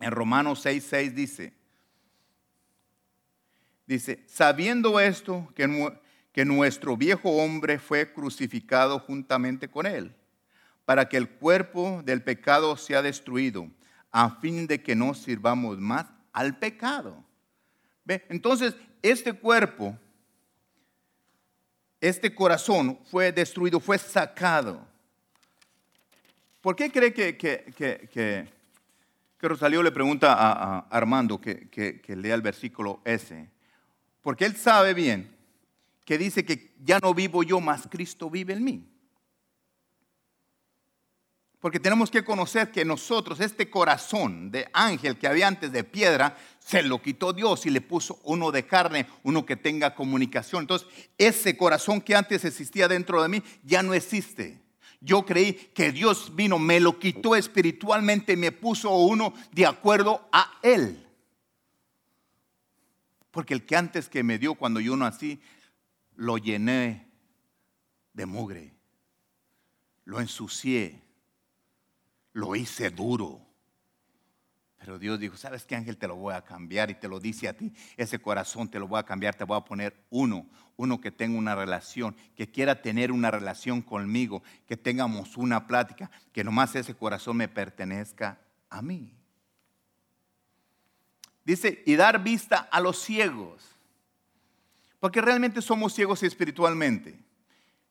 [0.00, 1.54] En Romanos 6, 6 dice,
[3.86, 5.92] dice, sabiendo esto, que,
[6.32, 10.14] que nuestro viejo hombre fue crucificado juntamente con él,
[10.84, 13.68] para que el cuerpo del pecado sea destruido,
[14.10, 17.24] a fin de que no sirvamos más al pecado.
[18.04, 18.24] ¿Ve?
[18.28, 19.98] Entonces, este cuerpo,
[22.08, 24.86] este corazón fue destruido, fue sacado.
[26.60, 28.54] ¿Por qué cree que, que
[29.44, 33.50] que Rosalío le pregunta a, Armando que, que, lea el versículo ese,
[34.22, 35.36] porque él sabe bien
[36.06, 38.88] que dice que ya no vivo yo, más Cristo vive en mí.
[41.64, 46.36] Porque tenemos que conocer que nosotros, este corazón de ángel que había antes de piedra,
[46.58, 50.64] se lo quitó Dios y le puso uno de carne, uno que tenga comunicación.
[50.64, 54.60] Entonces, ese corazón que antes existía dentro de mí ya no existe
[55.00, 60.28] yo creí que Dios vino, me lo quitó espiritualmente y me puso uno de acuerdo
[60.32, 61.02] a Él.
[63.30, 65.40] Porque el que antes que me dio cuando yo nací,
[66.14, 67.08] lo llené
[68.12, 68.74] de mugre,
[70.04, 71.03] lo ensucié,
[72.34, 73.40] lo hice duro.
[74.78, 75.96] Pero Dios dijo, ¿sabes qué ángel?
[75.96, 77.72] Te lo voy a cambiar y te lo dice a ti.
[77.96, 81.38] Ese corazón te lo voy a cambiar, te voy a poner uno, uno que tenga
[81.38, 86.94] una relación, que quiera tener una relación conmigo, que tengamos una plática, que nomás ese
[86.94, 89.14] corazón me pertenezca a mí.
[91.44, 93.62] Dice, y dar vista a los ciegos.
[95.00, 97.18] Porque realmente somos ciegos espiritualmente.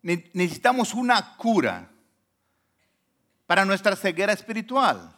[0.02, 1.93] Necesitamos una cura
[3.54, 5.16] para nuestra ceguera espiritual.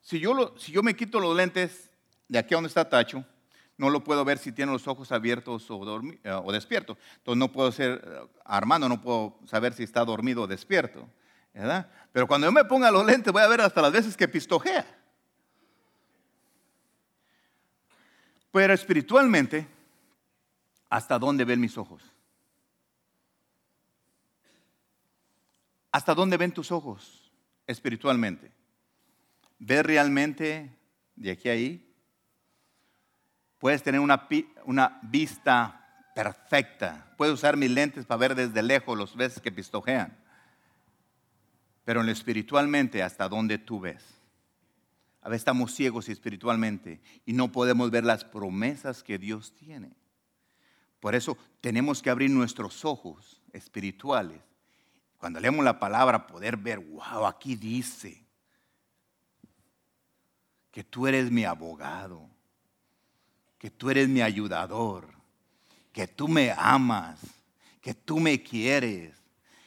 [0.00, 1.88] Si yo, si yo me quito los lentes
[2.26, 3.24] de aquí a donde está Tacho,
[3.78, 6.98] no lo puedo ver si tiene los ojos abiertos o, eh, o despierto.
[7.18, 11.08] Entonces no puedo ser, eh, Armando no puedo saber si está dormido o despierto.
[11.54, 11.88] ¿verdad?
[12.10, 14.84] Pero cuando yo me ponga los lentes voy a ver hasta las veces que pistojea.
[18.50, 19.64] Pero espiritualmente,
[20.90, 22.02] ¿hasta dónde ven mis ojos?
[25.92, 27.32] ¿Hasta dónde ven tus ojos
[27.66, 28.52] espiritualmente?
[29.58, 30.76] ¿Ves realmente
[31.14, 31.94] de aquí a ahí?
[33.58, 34.28] Puedes tener una,
[34.64, 37.14] una vista perfecta.
[37.16, 40.16] Puedes usar mis lentes para ver desde lejos los veces que pistojean.
[41.84, 44.02] Pero en lo espiritualmente, ¿hasta dónde tú ves?
[45.22, 49.96] A veces estamos ciegos espiritualmente y no podemos ver las promesas que Dios tiene.
[51.00, 54.40] Por eso tenemos que abrir nuestros ojos espirituales.
[55.18, 58.24] Cuando leemos la palabra, poder ver, wow, aquí dice
[60.70, 62.28] que tú eres mi abogado,
[63.58, 65.08] que tú eres mi ayudador,
[65.92, 67.18] que tú me amas,
[67.80, 69.14] que tú me quieres,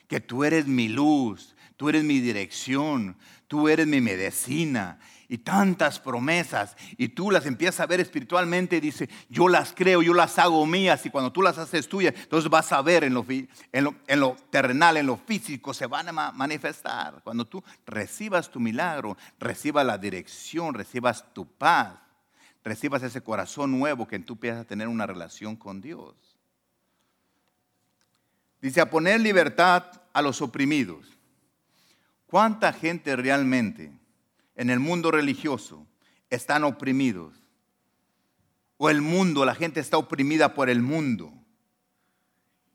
[0.07, 4.99] que tú eres mi luz, tú eres mi dirección, tú eres mi medicina
[5.31, 10.01] y tantas promesas y tú las empiezas a ver espiritualmente y dice, yo las creo,
[10.01, 13.13] yo las hago mías y cuando tú las haces tuyas, entonces vas a ver en
[13.13, 13.23] lo,
[13.71, 17.21] en lo, terrenal, en lo físico, se van a manifestar.
[17.23, 21.93] Cuando tú recibas tu milagro, recibas la dirección, recibas tu paz,
[22.63, 26.15] recibas ese corazón nuevo que tú empiezas a tener una relación con Dios.
[28.61, 31.05] Dice, a poner libertad a los oprimidos.
[32.25, 33.98] ¿Cuánta gente realmente
[34.59, 35.87] en el mundo religioso
[36.29, 37.33] están oprimidos?
[38.75, 41.33] O el mundo, la gente está oprimida por el mundo.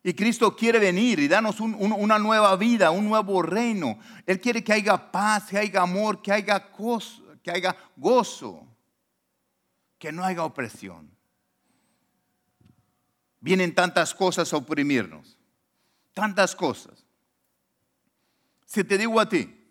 [0.02, 3.98] Y Cristo quiere venir y darnos una nueva vida, un nuevo reino.
[4.24, 8.66] Él quiere que haya paz, que haya amor, que haya, gozo, que haya gozo,
[9.98, 11.10] que no haya opresión.
[13.40, 15.36] Vienen tantas cosas a oprimirnos,
[16.14, 17.04] tantas cosas.
[18.64, 19.63] Si te digo a ti,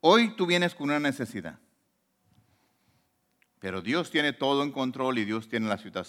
[0.00, 1.58] hoy tú vienes con una necesidad,
[3.58, 6.06] pero Dios tiene todo en control y Dios tiene la ciudad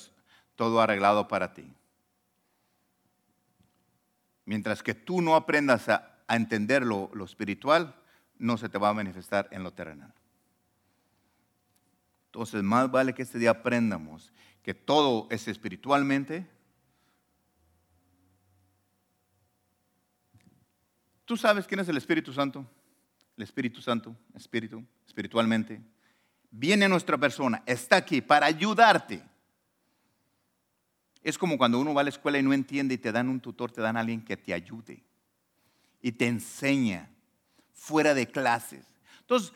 [0.55, 1.73] todo arreglado para ti.
[4.45, 7.93] Mientras que tú no aprendas a, entender lo, lo espiritual,
[8.37, 10.13] no se te va a manifestar en lo terrenal.
[12.27, 14.31] Entonces, más vale que este día aprendamos
[14.63, 16.47] que todo es espiritualmente
[21.31, 22.65] ¿Tú sabes quién es el Espíritu Santo?
[23.41, 25.81] El Espíritu Santo, Espíritu, espiritualmente.
[26.51, 29.19] Viene nuestra persona, está aquí para ayudarte.
[31.23, 33.39] Es como cuando uno va a la escuela y no entiende y te dan un
[33.39, 35.03] tutor, te dan a alguien que te ayude
[36.03, 37.09] y te enseña
[37.73, 38.85] fuera de clases.
[39.21, 39.53] Entonces,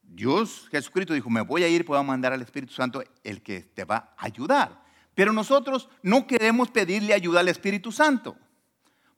[0.00, 3.84] Dios, Jesucristo dijo, me voy a ir, puedo mandar al Espíritu Santo, el que te
[3.84, 4.82] va a ayudar.
[5.14, 8.38] Pero nosotros no queremos pedirle ayuda al Espíritu Santo.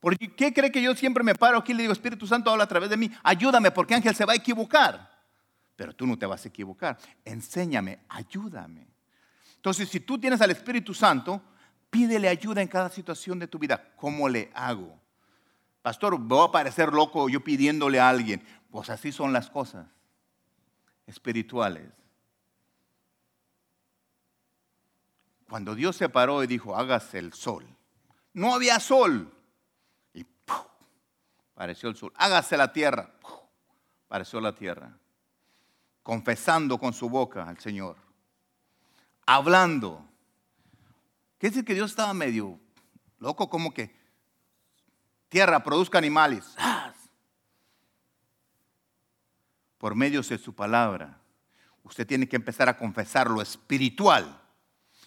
[0.03, 2.65] Porque ¿qué cree que yo siempre me paro aquí y le digo, Espíritu Santo, habla
[2.65, 3.09] a través de mí?
[3.23, 5.09] Ayúdame porque Ángel se va a equivocar.
[5.77, 6.99] Pero tú no te vas a equivocar.
[7.25, 8.89] Enséñame, ayúdame.
[9.55, 11.41] Entonces, si tú tienes al Espíritu Santo,
[11.89, 13.93] pídele ayuda en cada situación de tu vida.
[13.95, 14.99] ¿Cómo le hago?
[15.83, 18.43] Pastor, voy a parecer loco yo pidiéndole a alguien.
[18.73, 19.87] Pues así son las cosas
[21.07, 21.89] espirituales.
[25.49, 27.65] Cuando Dios se paró y dijo, hágase el sol,
[28.33, 29.33] no había sol.
[31.63, 32.13] Pareció el sol.
[32.17, 33.09] Hágase la tierra.
[34.09, 34.99] Pareció la tierra.
[36.03, 37.99] Confesando con su boca al Señor.
[39.27, 40.05] Hablando.
[41.39, 42.59] ¿Qué decir que Dios estaba medio
[43.21, 43.49] loco?
[43.49, 43.95] Como que
[45.29, 46.53] tierra produzca animales.
[49.79, 51.21] Por medio de su palabra.
[51.85, 54.42] Usted tiene que empezar a confesar lo espiritual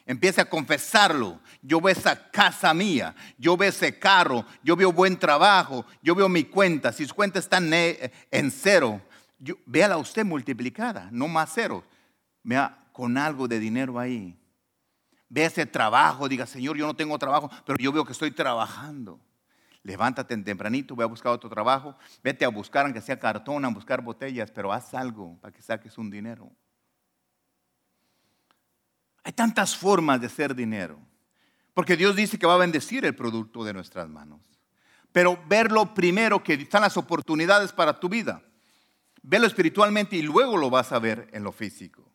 [0.06, 1.40] Empiece a confesarlo.
[1.62, 6.30] Yo veo esa casa mía, yo veo ese carro, yo veo buen trabajo, yo veo
[6.30, 6.92] mi cuenta.
[6.92, 9.02] Si su cuenta está en cero,
[9.66, 11.84] véala usted multiplicada, no más cero.
[12.44, 14.38] Vea con algo de dinero ahí.
[15.28, 19.20] Ve ese trabajo, diga, Señor, yo no tengo trabajo, pero yo veo que estoy trabajando.
[19.82, 24.02] Levántate tempranito, ve a buscar otro trabajo, vete a buscar, aunque sea cartón, a buscar
[24.02, 26.52] botellas, pero haz algo para que saques un dinero.
[29.26, 31.00] Hay tantas formas de hacer dinero.
[31.74, 34.40] Porque Dios dice que va a bendecir el producto de nuestras manos.
[35.12, 38.44] Pero verlo primero que están las oportunidades para tu vida.
[39.24, 42.08] Velo espiritualmente y luego lo vas a ver en lo físico.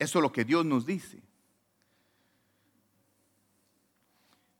[0.00, 1.22] Eso es lo que Dios nos dice.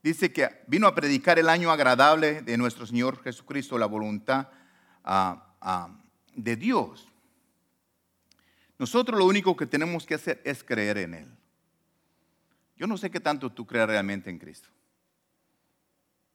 [0.00, 4.48] Dice que vino a predicar el año agradable de nuestro Señor Jesucristo, la voluntad
[5.02, 5.98] ah, ah,
[6.32, 7.08] de Dios.
[8.78, 11.28] Nosotros lo único que tenemos que hacer es creer en Él.
[12.76, 14.68] Yo no sé qué tanto tú crees realmente en Cristo.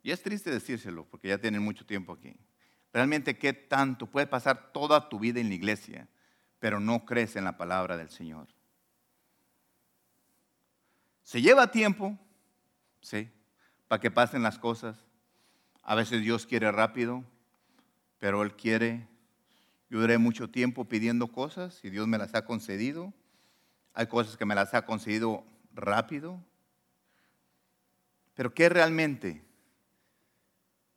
[0.03, 2.35] Y es triste decírselo porque ya tienen mucho tiempo aquí.
[2.91, 6.09] Realmente qué tanto puede pasar toda tu vida en la iglesia,
[6.59, 8.47] pero no crees en la palabra del Señor.
[11.23, 12.19] Se lleva tiempo,
[13.01, 13.31] sí,
[13.87, 14.97] para que pasen las cosas.
[15.81, 17.23] A veces Dios quiere rápido,
[18.19, 19.07] pero Él quiere.
[19.93, 23.13] Yo duré mucho tiempo pidiendo cosas y Dios me las ha concedido.
[23.93, 26.43] Hay cosas que me las ha concedido rápido.
[28.33, 29.43] Pero ¿qué realmente?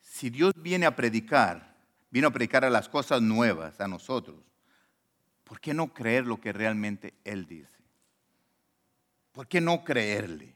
[0.01, 1.76] Si Dios viene a predicar,
[2.11, 4.40] vino a predicar a las cosas nuevas, a nosotros,
[5.44, 7.84] ¿por qué no creer lo que realmente Él dice?
[9.32, 10.55] ¿Por qué no creerle?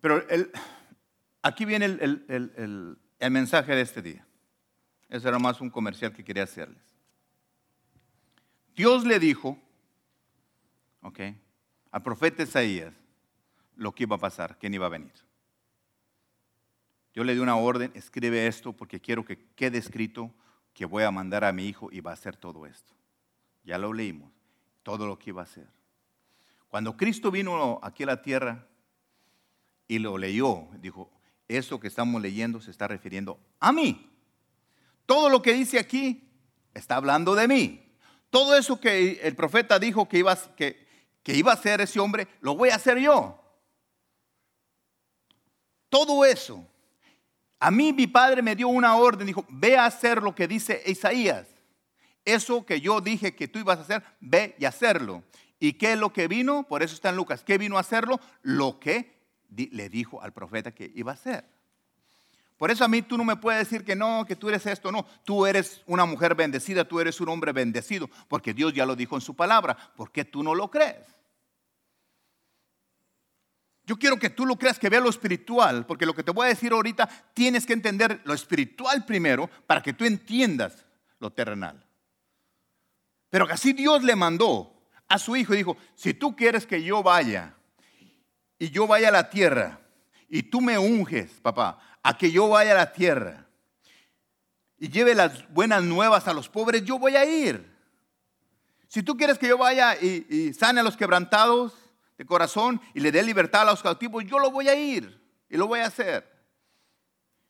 [0.00, 0.20] Pero
[1.42, 2.98] aquí viene el, el
[3.30, 4.26] mensaje de este día.
[5.08, 6.82] Ese era más un comercial que quería hacerles.
[8.76, 9.58] Dios le dijo,
[11.02, 11.20] ok,
[11.90, 12.94] al profeta Isaías
[13.74, 15.12] lo que iba a pasar, quién iba a venir.
[17.14, 20.32] Yo le di una orden, escribe esto porque quiero que quede escrito
[20.72, 22.94] que voy a mandar a mi hijo y va a hacer todo esto.
[23.64, 24.30] Ya lo leímos,
[24.84, 25.66] todo lo que iba a hacer.
[26.68, 28.68] Cuando Cristo vino aquí a la tierra
[29.88, 31.10] y lo leyó, dijo,
[31.48, 34.10] eso que estamos leyendo se está refiriendo a mí.
[35.06, 36.28] Todo lo que dice aquí
[36.74, 37.84] está hablando de mí.
[38.30, 40.86] Todo eso que el profeta dijo que iba, que,
[41.22, 43.42] que iba a hacer ese hombre, lo voy a hacer yo.
[45.88, 46.66] Todo eso.
[47.58, 50.82] A mí mi padre me dio una orden, dijo, ve a hacer lo que dice
[50.86, 51.46] Isaías.
[52.24, 55.24] Eso que yo dije que tú ibas a hacer, ve y hacerlo.
[55.58, 56.64] ¿Y qué es lo que vino?
[56.64, 57.42] Por eso está en Lucas.
[57.42, 58.20] ¿Qué vino a hacerlo?
[58.42, 59.17] Lo que
[59.48, 61.44] le dijo al profeta que iba a hacer.
[62.58, 64.90] Por eso a mí tú no me puedes decir que no, que tú eres esto,
[64.90, 65.06] no.
[65.24, 69.14] Tú eres una mujer bendecida, tú eres un hombre bendecido, porque Dios ya lo dijo
[69.14, 69.76] en su palabra.
[69.96, 71.06] ¿Por qué tú no lo crees?
[73.86, 76.46] Yo quiero que tú lo creas, que veas lo espiritual, porque lo que te voy
[76.46, 80.84] a decir ahorita, tienes que entender lo espiritual primero para que tú entiendas
[81.20, 81.82] lo terrenal.
[83.30, 84.74] Pero así Dios le mandó
[85.08, 87.54] a su hijo y dijo, si tú quieres que yo vaya
[88.58, 89.78] y yo vaya a la tierra
[90.28, 93.46] y tú me unges, papá, a que yo vaya a la tierra
[94.78, 97.76] y lleve las buenas nuevas a los pobres, yo voy a ir.
[98.86, 101.74] Si tú quieres que yo vaya y, sane a los quebrantados
[102.16, 105.56] de corazón y le dé libertad a los cautivos, yo lo voy a ir y
[105.56, 106.26] lo voy a hacer.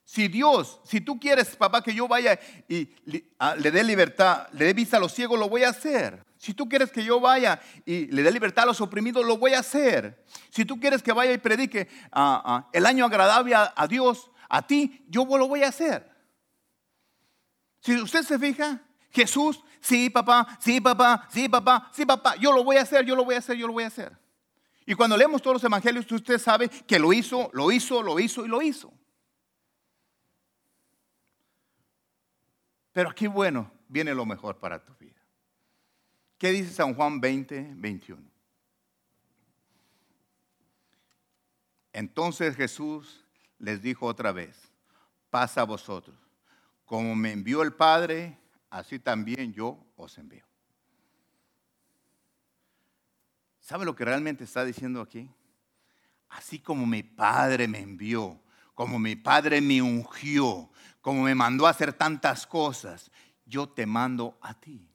[0.03, 4.73] Si Dios, si tú quieres, papá, que yo vaya y le dé libertad, le dé
[4.73, 6.25] vista a los ciegos, lo voy a hacer.
[6.39, 9.53] Si tú quieres que yo vaya y le dé libertad a los oprimidos, lo voy
[9.53, 10.25] a hacer.
[10.49, 14.65] Si tú quieres que vaya y predique ah, ah, el año agradable a Dios, a
[14.65, 16.09] ti, yo lo voy a hacer.
[17.81, 18.81] Si usted se fija,
[19.11, 23.15] Jesús, sí, papá, sí, papá, sí, papá, sí, papá, yo lo voy a hacer, yo
[23.15, 24.17] lo voy a hacer, yo lo voy a hacer.
[24.85, 28.45] Y cuando leemos todos los evangelios, usted sabe que lo hizo, lo hizo, lo hizo
[28.45, 28.91] y lo hizo.
[32.91, 35.18] Pero aquí, bueno, viene lo mejor para tu vida.
[36.39, 38.23] ¿Qué dice San Juan 20, 21?
[41.91, 43.25] Entonces Jesús
[43.57, 44.71] les dijo otra vez,
[45.29, 46.15] pasa a vosotros.
[46.85, 50.45] Como me envió el Padre, así también yo os envío.
[53.59, 55.29] ¿Sabe lo que realmente está diciendo aquí?
[56.29, 58.39] Así como mi Padre me envió,
[58.73, 60.71] como mi Padre me ungió,
[61.01, 63.11] como me mandó a hacer tantas cosas,
[63.45, 64.88] yo te mando a ti.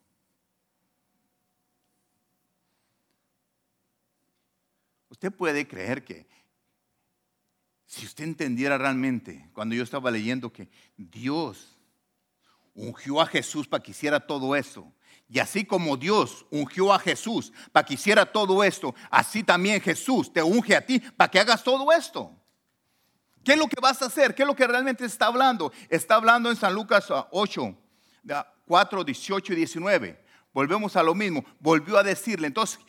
[5.15, 6.27] Usted puede creer que
[7.85, 11.77] si usted entendiera realmente, cuando yo estaba leyendo que Dios
[12.73, 14.91] ungió a Jesús para que hiciera todo eso,
[15.29, 20.33] y así como Dios ungió a Jesús para que hiciera todo esto, así también Jesús
[20.33, 22.37] te unge a ti para que hagas todo esto.
[23.41, 24.35] ¿Qué es lo que vas a hacer?
[24.35, 25.71] ¿Qué es lo que realmente está hablando?
[25.87, 27.73] Está hablando en San Lucas 8,
[28.65, 30.25] 4, 18 y 19.
[30.51, 31.45] Volvemos a lo mismo.
[31.61, 32.47] Volvió a decirle.
[32.47, 32.79] Entonces,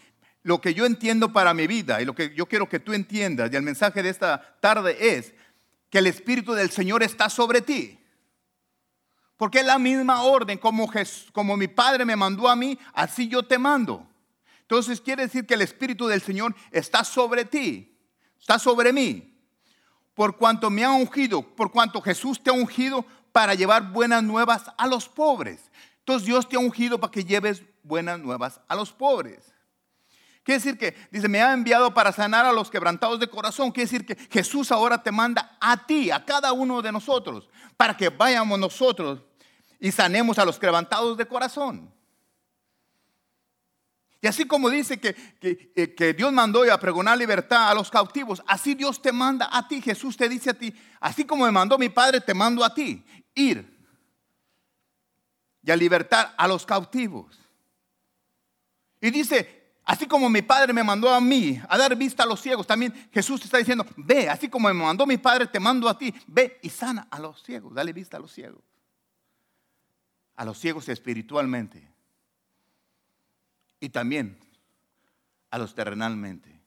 [0.46, 3.50] lo que yo entiendo para mi vida y lo que yo quiero que tú entiendas
[3.52, 5.34] y el mensaje de esta tarde es
[5.90, 7.98] que el Espíritu del Señor está sobre ti.
[9.36, 10.88] Porque es la misma orden, como,
[11.32, 14.08] como mi Padre me mandó a mí, así yo te mando.
[14.60, 17.98] Entonces quiere decir que el Espíritu del Señor está sobre ti,
[18.38, 19.36] está sobre mí.
[20.14, 24.70] Por cuanto me ha ungido, por cuanto Jesús te ha ungido para llevar buenas nuevas
[24.78, 25.72] a los pobres.
[25.98, 29.55] Entonces Dios te ha ungido para que lleves buenas nuevas a los pobres.
[30.46, 33.72] Quiere decir que, dice, me ha enviado para sanar a los quebrantados de corazón.
[33.72, 37.96] Quiere decir que Jesús ahora te manda a ti, a cada uno de nosotros, para
[37.96, 39.18] que vayamos nosotros
[39.80, 41.92] y sanemos a los quebrantados de corazón.
[44.20, 47.90] Y así como dice que, que, eh, que, Dios mandó a pregonar libertad a los
[47.90, 49.82] cautivos, así Dios te manda a ti.
[49.82, 53.04] Jesús te dice a ti, así como me mandó mi Padre, te mando a ti.
[53.34, 53.76] Ir
[55.60, 57.36] y a libertar a los cautivos.
[59.00, 59.55] Y dice,
[59.86, 62.92] Así como mi padre me mandó a mí a dar vista a los ciegos, también
[63.12, 66.58] Jesús está diciendo, ve, así como me mandó mi padre, te mando a ti, ve
[66.60, 68.64] y sana a los ciegos, dale vista a los ciegos.
[70.34, 71.88] A los ciegos espiritualmente.
[73.78, 74.36] Y también
[75.50, 76.60] a los terrenalmente.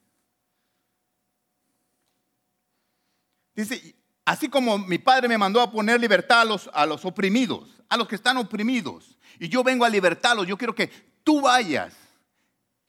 [3.54, 7.82] Dice, así como mi padre me mandó a poner libertad a los, a los oprimidos,
[7.90, 10.88] a los que están oprimidos, y yo vengo a libertarlos, yo quiero que
[11.26, 11.99] tú vayas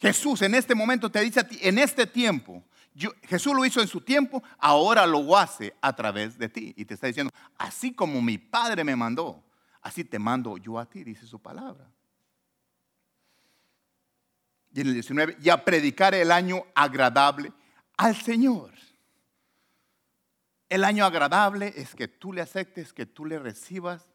[0.00, 2.64] Jesús en este momento te dice a ti, en este tiempo,
[3.22, 6.72] Jesús lo hizo en su tiempo, ahora lo hace a través de ti.
[6.76, 9.44] Y te está diciendo, así como mi Padre me mandó,
[9.82, 11.86] así te mando yo a ti, dice su palabra.
[14.72, 17.52] Y en el 19, y a predicar el año agradable
[17.96, 18.72] al Señor.
[20.68, 24.06] El año agradable es que tú le aceptes, que tú le recibas.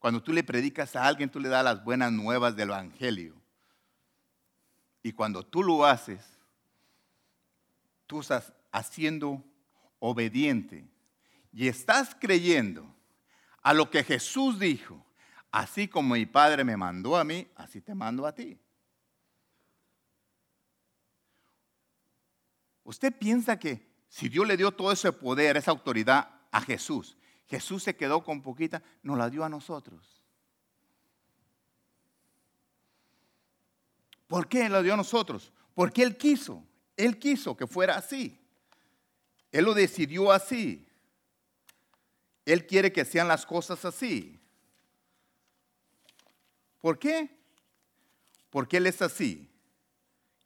[0.00, 3.39] Cuando tú le predicas a alguien, tú le das las buenas nuevas del Evangelio.
[5.02, 6.20] Y cuando tú lo haces,
[8.06, 9.42] tú estás haciendo
[9.98, 10.88] obediente
[11.52, 12.86] y estás creyendo
[13.62, 15.04] a lo que Jesús dijo,
[15.50, 18.58] así como mi Padre me mandó a mí, así te mando a ti.
[22.84, 27.82] ¿Usted piensa que si Dios le dio todo ese poder, esa autoridad a Jesús, Jesús
[27.82, 30.19] se quedó con poquita, nos la dio a nosotros?
[34.30, 35.52] ¿Por qué lo dio a nosotros?
[35.74, 36.64] Porque Él quiso.
[36.96, 38.40] Él quiso que fuera así.
[39.50, 40.86] Él lo decidió así.
[42.44, 44.38] Él quiere que sean las cosas así.
[46.80, 47.28] ¿Por qué?
[48.50, 49.50] Porque Él es así.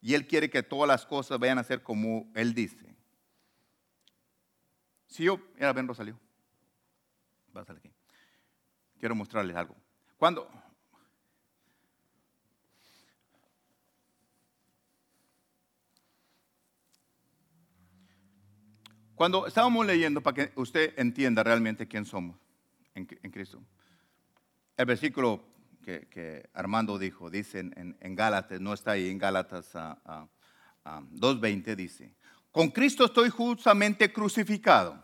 [0.00, 2.96] Y Él quiere que todas las cosas vayan a ser como Él dice.
[5.08, 6.18] Si yo, mira, ven Rosalío.
[7.54, 7.92] aquí.
[8.98, 9.76] Quiero mostrarles algo.
[10.16, 10.48] Cuando,
[19.14, 22.36] Cuando estábamos leyendo, para que usted entienda realmente quién somos
[22.94, 23.62] en, Cristo,
[24.76, 25.44] el versículo
[25.84, 32.12] que, Armando dijo, dice en, Gálatas, no está ahí en Gálatas 2.20, dice,
[32.50, 35.00] con Cristo estoy justamente crucificado.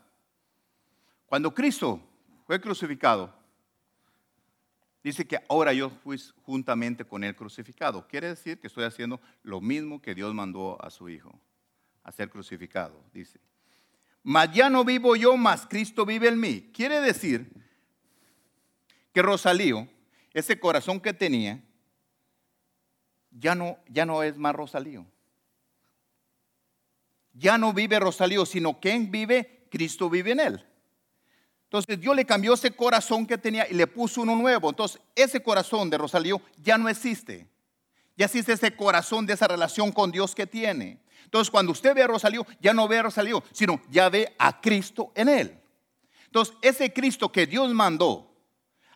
[1.27, 2.03] Cuando Cristo
[2.47, 3.33] fue crucificado,
[5.05, 8.09] dice que ahora yo fui juntamente con él crucificado.
[8.09, 11.39] Quiere decir que estoy haciendo lo mismo que Dios mandó a su Hijo,
[12.03, 13.39] a ser crucificado, dice.
[14.23, 16.71] Mas ya no vivo yo, mas Cristo vive en mí.
[16.75, 17.51] Quiere decir
[19.13, 19.89] que Rosalío,
[20.33, 21.63] ese corazón que tenía,
[23.31, 25.07] ya no, ya no es más Rosalío.
[27.33, 30.67] Ya no vive Rosalío, sino quien vive, Cristo vive en él.
[31.65, 34.69] Entonces Dios le cambió ese corazón que tenía y le puso uno nuevo.
[34.69, 37.47] Entonces ese corazón de Rosalío ya no existe.
[38.17, 40.99] Ya existe ese corazón de esa relación con Dios que tiene.
[41.25, 44.61] Entonces, cuando usted ve a Rosalío, ya no ve a Rosalío, sino ya ve a
[44.61, 45.61] Cristo en él.
[46.27, 48.35] Entonces, ese Cristo que Dios mandó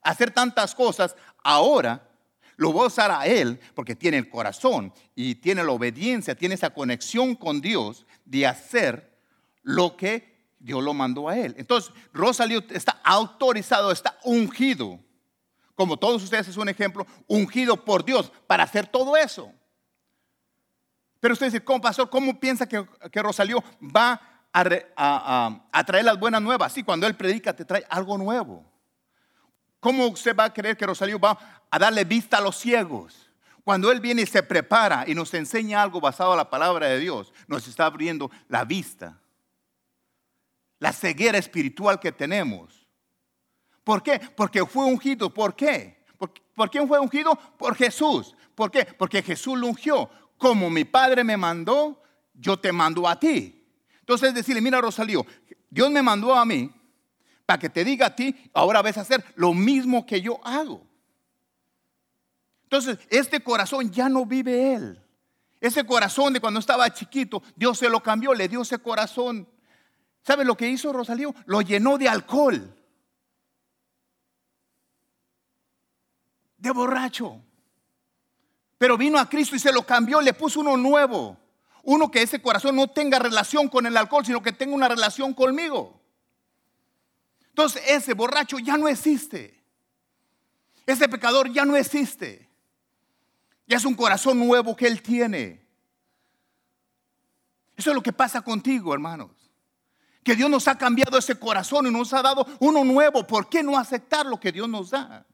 [0.02, 2.08] a hacer tantas cosas, ahora
[2.56, 6.54] lo va a usar a él porque tiene el corazón y tiene la obediencia, tiene
[6.54, 9.18] esa conexión con Dios de hacer
[9.62, 11.54] lo que Dios lo mandó a él.
[11.58, 15.00] Entonces, Rosalío está autorizado, está ungido,
[15.74, 19.52] como todos ustedes es un ejemplo, ungido por Dios para hacer todo eso.
[21.24, 22.10] Pero usted dice, ¿cómo pastor?
[22.10, 24.20] ¿Cómo piensa que, que va
[24.52, 26.70] a, traer las buenas nuevas?
[26.70, 28.62] Sí, cuando él predica te trae algo nuevo.
[29.80, 33.30] ¿Cómo usted va a creer que Rosalío va a darle vista a los ciegos?
[33.64, 36.98] Cuando Él viene y se prepara y nos enseña algo basado en la palabra de
[36.98, 39.18] Dios, nos está abriendo la vista,
[40.78, 42.86] la ceguera espiritual que tenemos.
[43.82, 44.20] ¿Por qué?
[44.36, 45.32] Porque fue ungido.
[45.32, 46.04] ¿Por qué?
[46.18, 47.34] ¿Por, ¿Por quién fue ungido?
[47.56, 48.36] Por Jesús.
[48.54, 48.84] ¿Por qué?
[48.84, 50.10] Porque Jesús lo ungió
[50.44, 52.02] como mi padre me mandó,
[52.34, 53.66] yo te mando a ti.
[54.00, 55.24] Entonces decirle, mira Rosalío,
[55.70, 56.70] Dios me mandó a mí
[57.46, 60.86] para que te diga a ti, ahora ves a hacer lo mismo que yo hago.
[62.64, 65.02] Entonces, este corazón ya no vive él.
[65.62, 69.48] Ese corazón de cuando estaba chiquito, Dios se lo cambió, le dio ese corazón.
[70.22, 71.34] ¿Sabe lo que hizo Rosalío?
[71.46, 72.76] Lo llenó de alcohol.
[76.58, 77.40] De borracho.
[78.78, 81.36] Pero vino a Cristo y se lo cambió, le puso uno nuevo.
[81.84, 85.34] Uno que ese corazón no tenga relación con el alcohol, sino que tenga una relación
[85.34, 86.00] conmigo.
[87.48, 89.62] Entonces ese borracho ya no existe.
[90.86, 92.48] Ese pecador ya no existe.
[93.66, 95.64] Ya es un corazón nuevo que él tiene.
[97.76, 99.30] Eso es lo que pasa contigo, hermanos.
[100.22, 103.26] Que Dios nos ha cambiado ese corazón y nos ha dado uno nuevo.
[103.26, 105.26] ¿Por qué no aceptar lo que Dios nos da?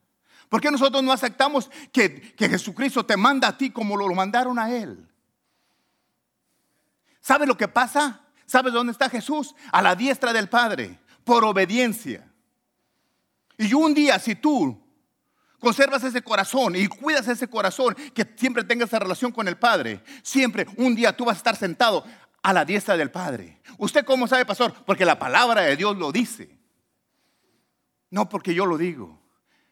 [0.50, 4.68] ¿Por qué nosotros no aceptamos que, Jesucristo te manda a ti como lo mandaron a
[4.68, 5.08] Él?
[7.20, 8.20] ¿Sabes lo que pasa?
[8.46, 9.54] ¿Sabes dónde está Jesús?
[9.70, 12.28] A la diestra del Padre, por obediencia.
[13.58, 14.76] Y un día, si tú
[15.60, 20.02] conservas ese corazón y cuidas ese corazón, que siempre tengas esa relación con el Padre,
[20.24, 22.04] siempre un día tú vas a estar sentado
[22.42, 23.60] a la diestra del Padre.
[23.78, 24.74] ¿Usted cómo sabe, pastor?
[24.84, 26.58] Porque la palabra de Dios lo dice.
[28.10, 29.19] No porque yo lo digo,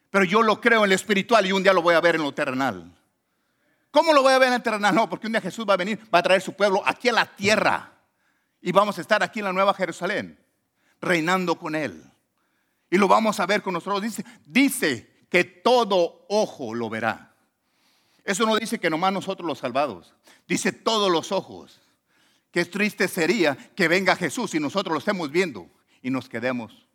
[0.09, 2.23] pero yo lo creo en lo espiritual y un día lo voy a ver en
[2.23, 2.91] lo terrenal.
[3.91, 4.93] ¿Cómo lo voy a ver en lo terrenal?
[4.93, 7.13] No, porque un día Jesús va a venir, va a traer su pueblo aquí a
[7.13, 7.93] la tierra
[8.61, 10.39] y vamos a estar aquí en la Nueva Jerusalén,
[11.01, 12.03] reinando con Él.
[12.89, 14.01] Y lo vamos a ver con nosotros.
[14.01, 17.33] Dice, dice que todo ojo lo verá.
[18.23, 20.13] Eso no dice que nomás nosotros los salvados.
[20.47, 21.81] Dice todos los ojos.
[22.51, 25.69] Qué triste sería que venga Jesús y nosotros lo estemos viendo
[26.01, 26.87] y nos quedemos.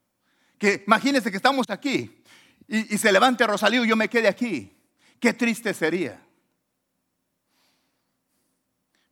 [0.59, 2.23] Que imagínense que estamos aquí
[2.67, 4.77] y, se levante Rosalío y yo me quede aquí.
[5.21, 6.21] Qué triste sería.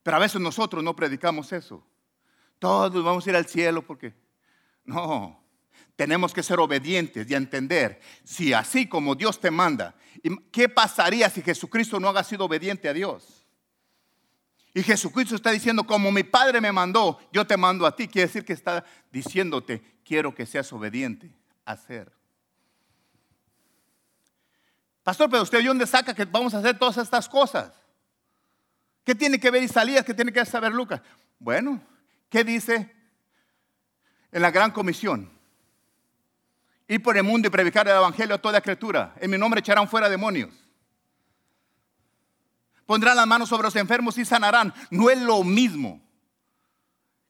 [0.02, 1.86] Pero a veces nosotros no predicamos eso.
[2.58, 4.14] Todos vamos a ir al cielo porque
[4.84, 5.42] no,
[5.96, 9.94] tenemos que ser obedientes y entender si así como Dios te manda,
[10.50, 13.46] ¿qué pasaría si Jesucristo no haga sido obediente a Dios?
[14.74, 18.08] Y Jesucristo está diciendo, como mi Padre me mandó, yo te mando a ti.
[18.08, 21.30] Quiere decir que está diciéndote, quiero que seas obediente
[21.66, 22.10] a hacer.
[25.02, 27.72] Pastor, pero usted, ¿de dónde saca que vamos a hacer todas estas cosas?
[29.04, 30.04] ¿Qué tiene que ver Isaías?
[30.04, 31.00] ¿Qué tiene que saber Lucas?
[31.38, 31.80] Bueno,
[32.28, 32.94] ¿qué dice
[34.30, 35.30] en la gran comisión?
[36.86, 39.14] Ir por el mundo y predicar el evangelio a toda criatura.
[39.18, 40.50] En mi nombre echarán fuera demonios.
[42.86, 44.72] Pondrán las manos sobre los enfermos y sanarán.
[44.90, 46.00] No es lo mismo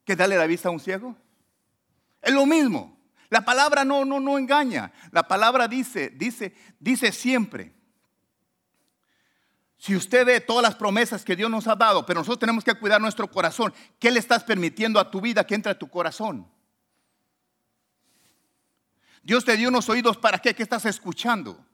[0.04, 1.16] que darle la vista a un ciego.
[2.20, 2.98] Es lo mismo.
[3.32, 4.92] La palabra no, no, no engaña.
[5.10, 7.72] La palabra dice, dice, dice siempre.
[9.78, 12.74] Si usted ve todas las promesas que Dios nos ha dado, pero nosotros tenemos que
[12.74, 16.46] cuidar nuestro corazón, ¿qué le estás permitiendo a tu vida que entre a tu corazón?
[19.22, 20.54] Dios te dio unos oídos para qué?
[20.54, 21.64] ¿Qué estás escuchando?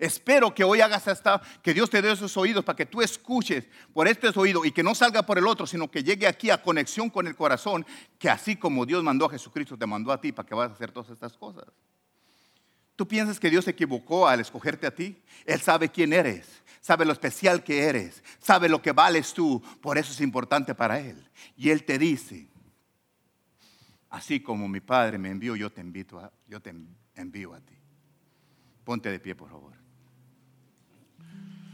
[0.00, 3.66] Espero que hoy hagas hasta que Dios te dé esos oídos para que tú escuches
[3.92, 6.62] por este oído y que no salga por el otro, sino que llegue aquí a
[6.62, 7.86] conexión con el corazón,
[8.18, 10.74] que así como Dios mandó a Jesucristo, te mandó a ti para que vas a
[10.74, 11.64] hacer todas estas cosas.
[12.96, 15.22] ¿Tú piensas que Dios se equivocó al escogerte a ti?
[15.44, 16.48] Él sabe quién eres,
[16.80, 20.98] sabe lo especial que eres, sabe lo que vales tú, por eso es importante para
[20.98, 21.28] Él.
[21.56, 22.50] Y Él te dice,
[24.10, 26.74] Así como mi Padre me envió, yo te invito a, yo te
[27.14, 27.76] envío a ti.
[28.82, 29.79] Ponte de pie, por favor.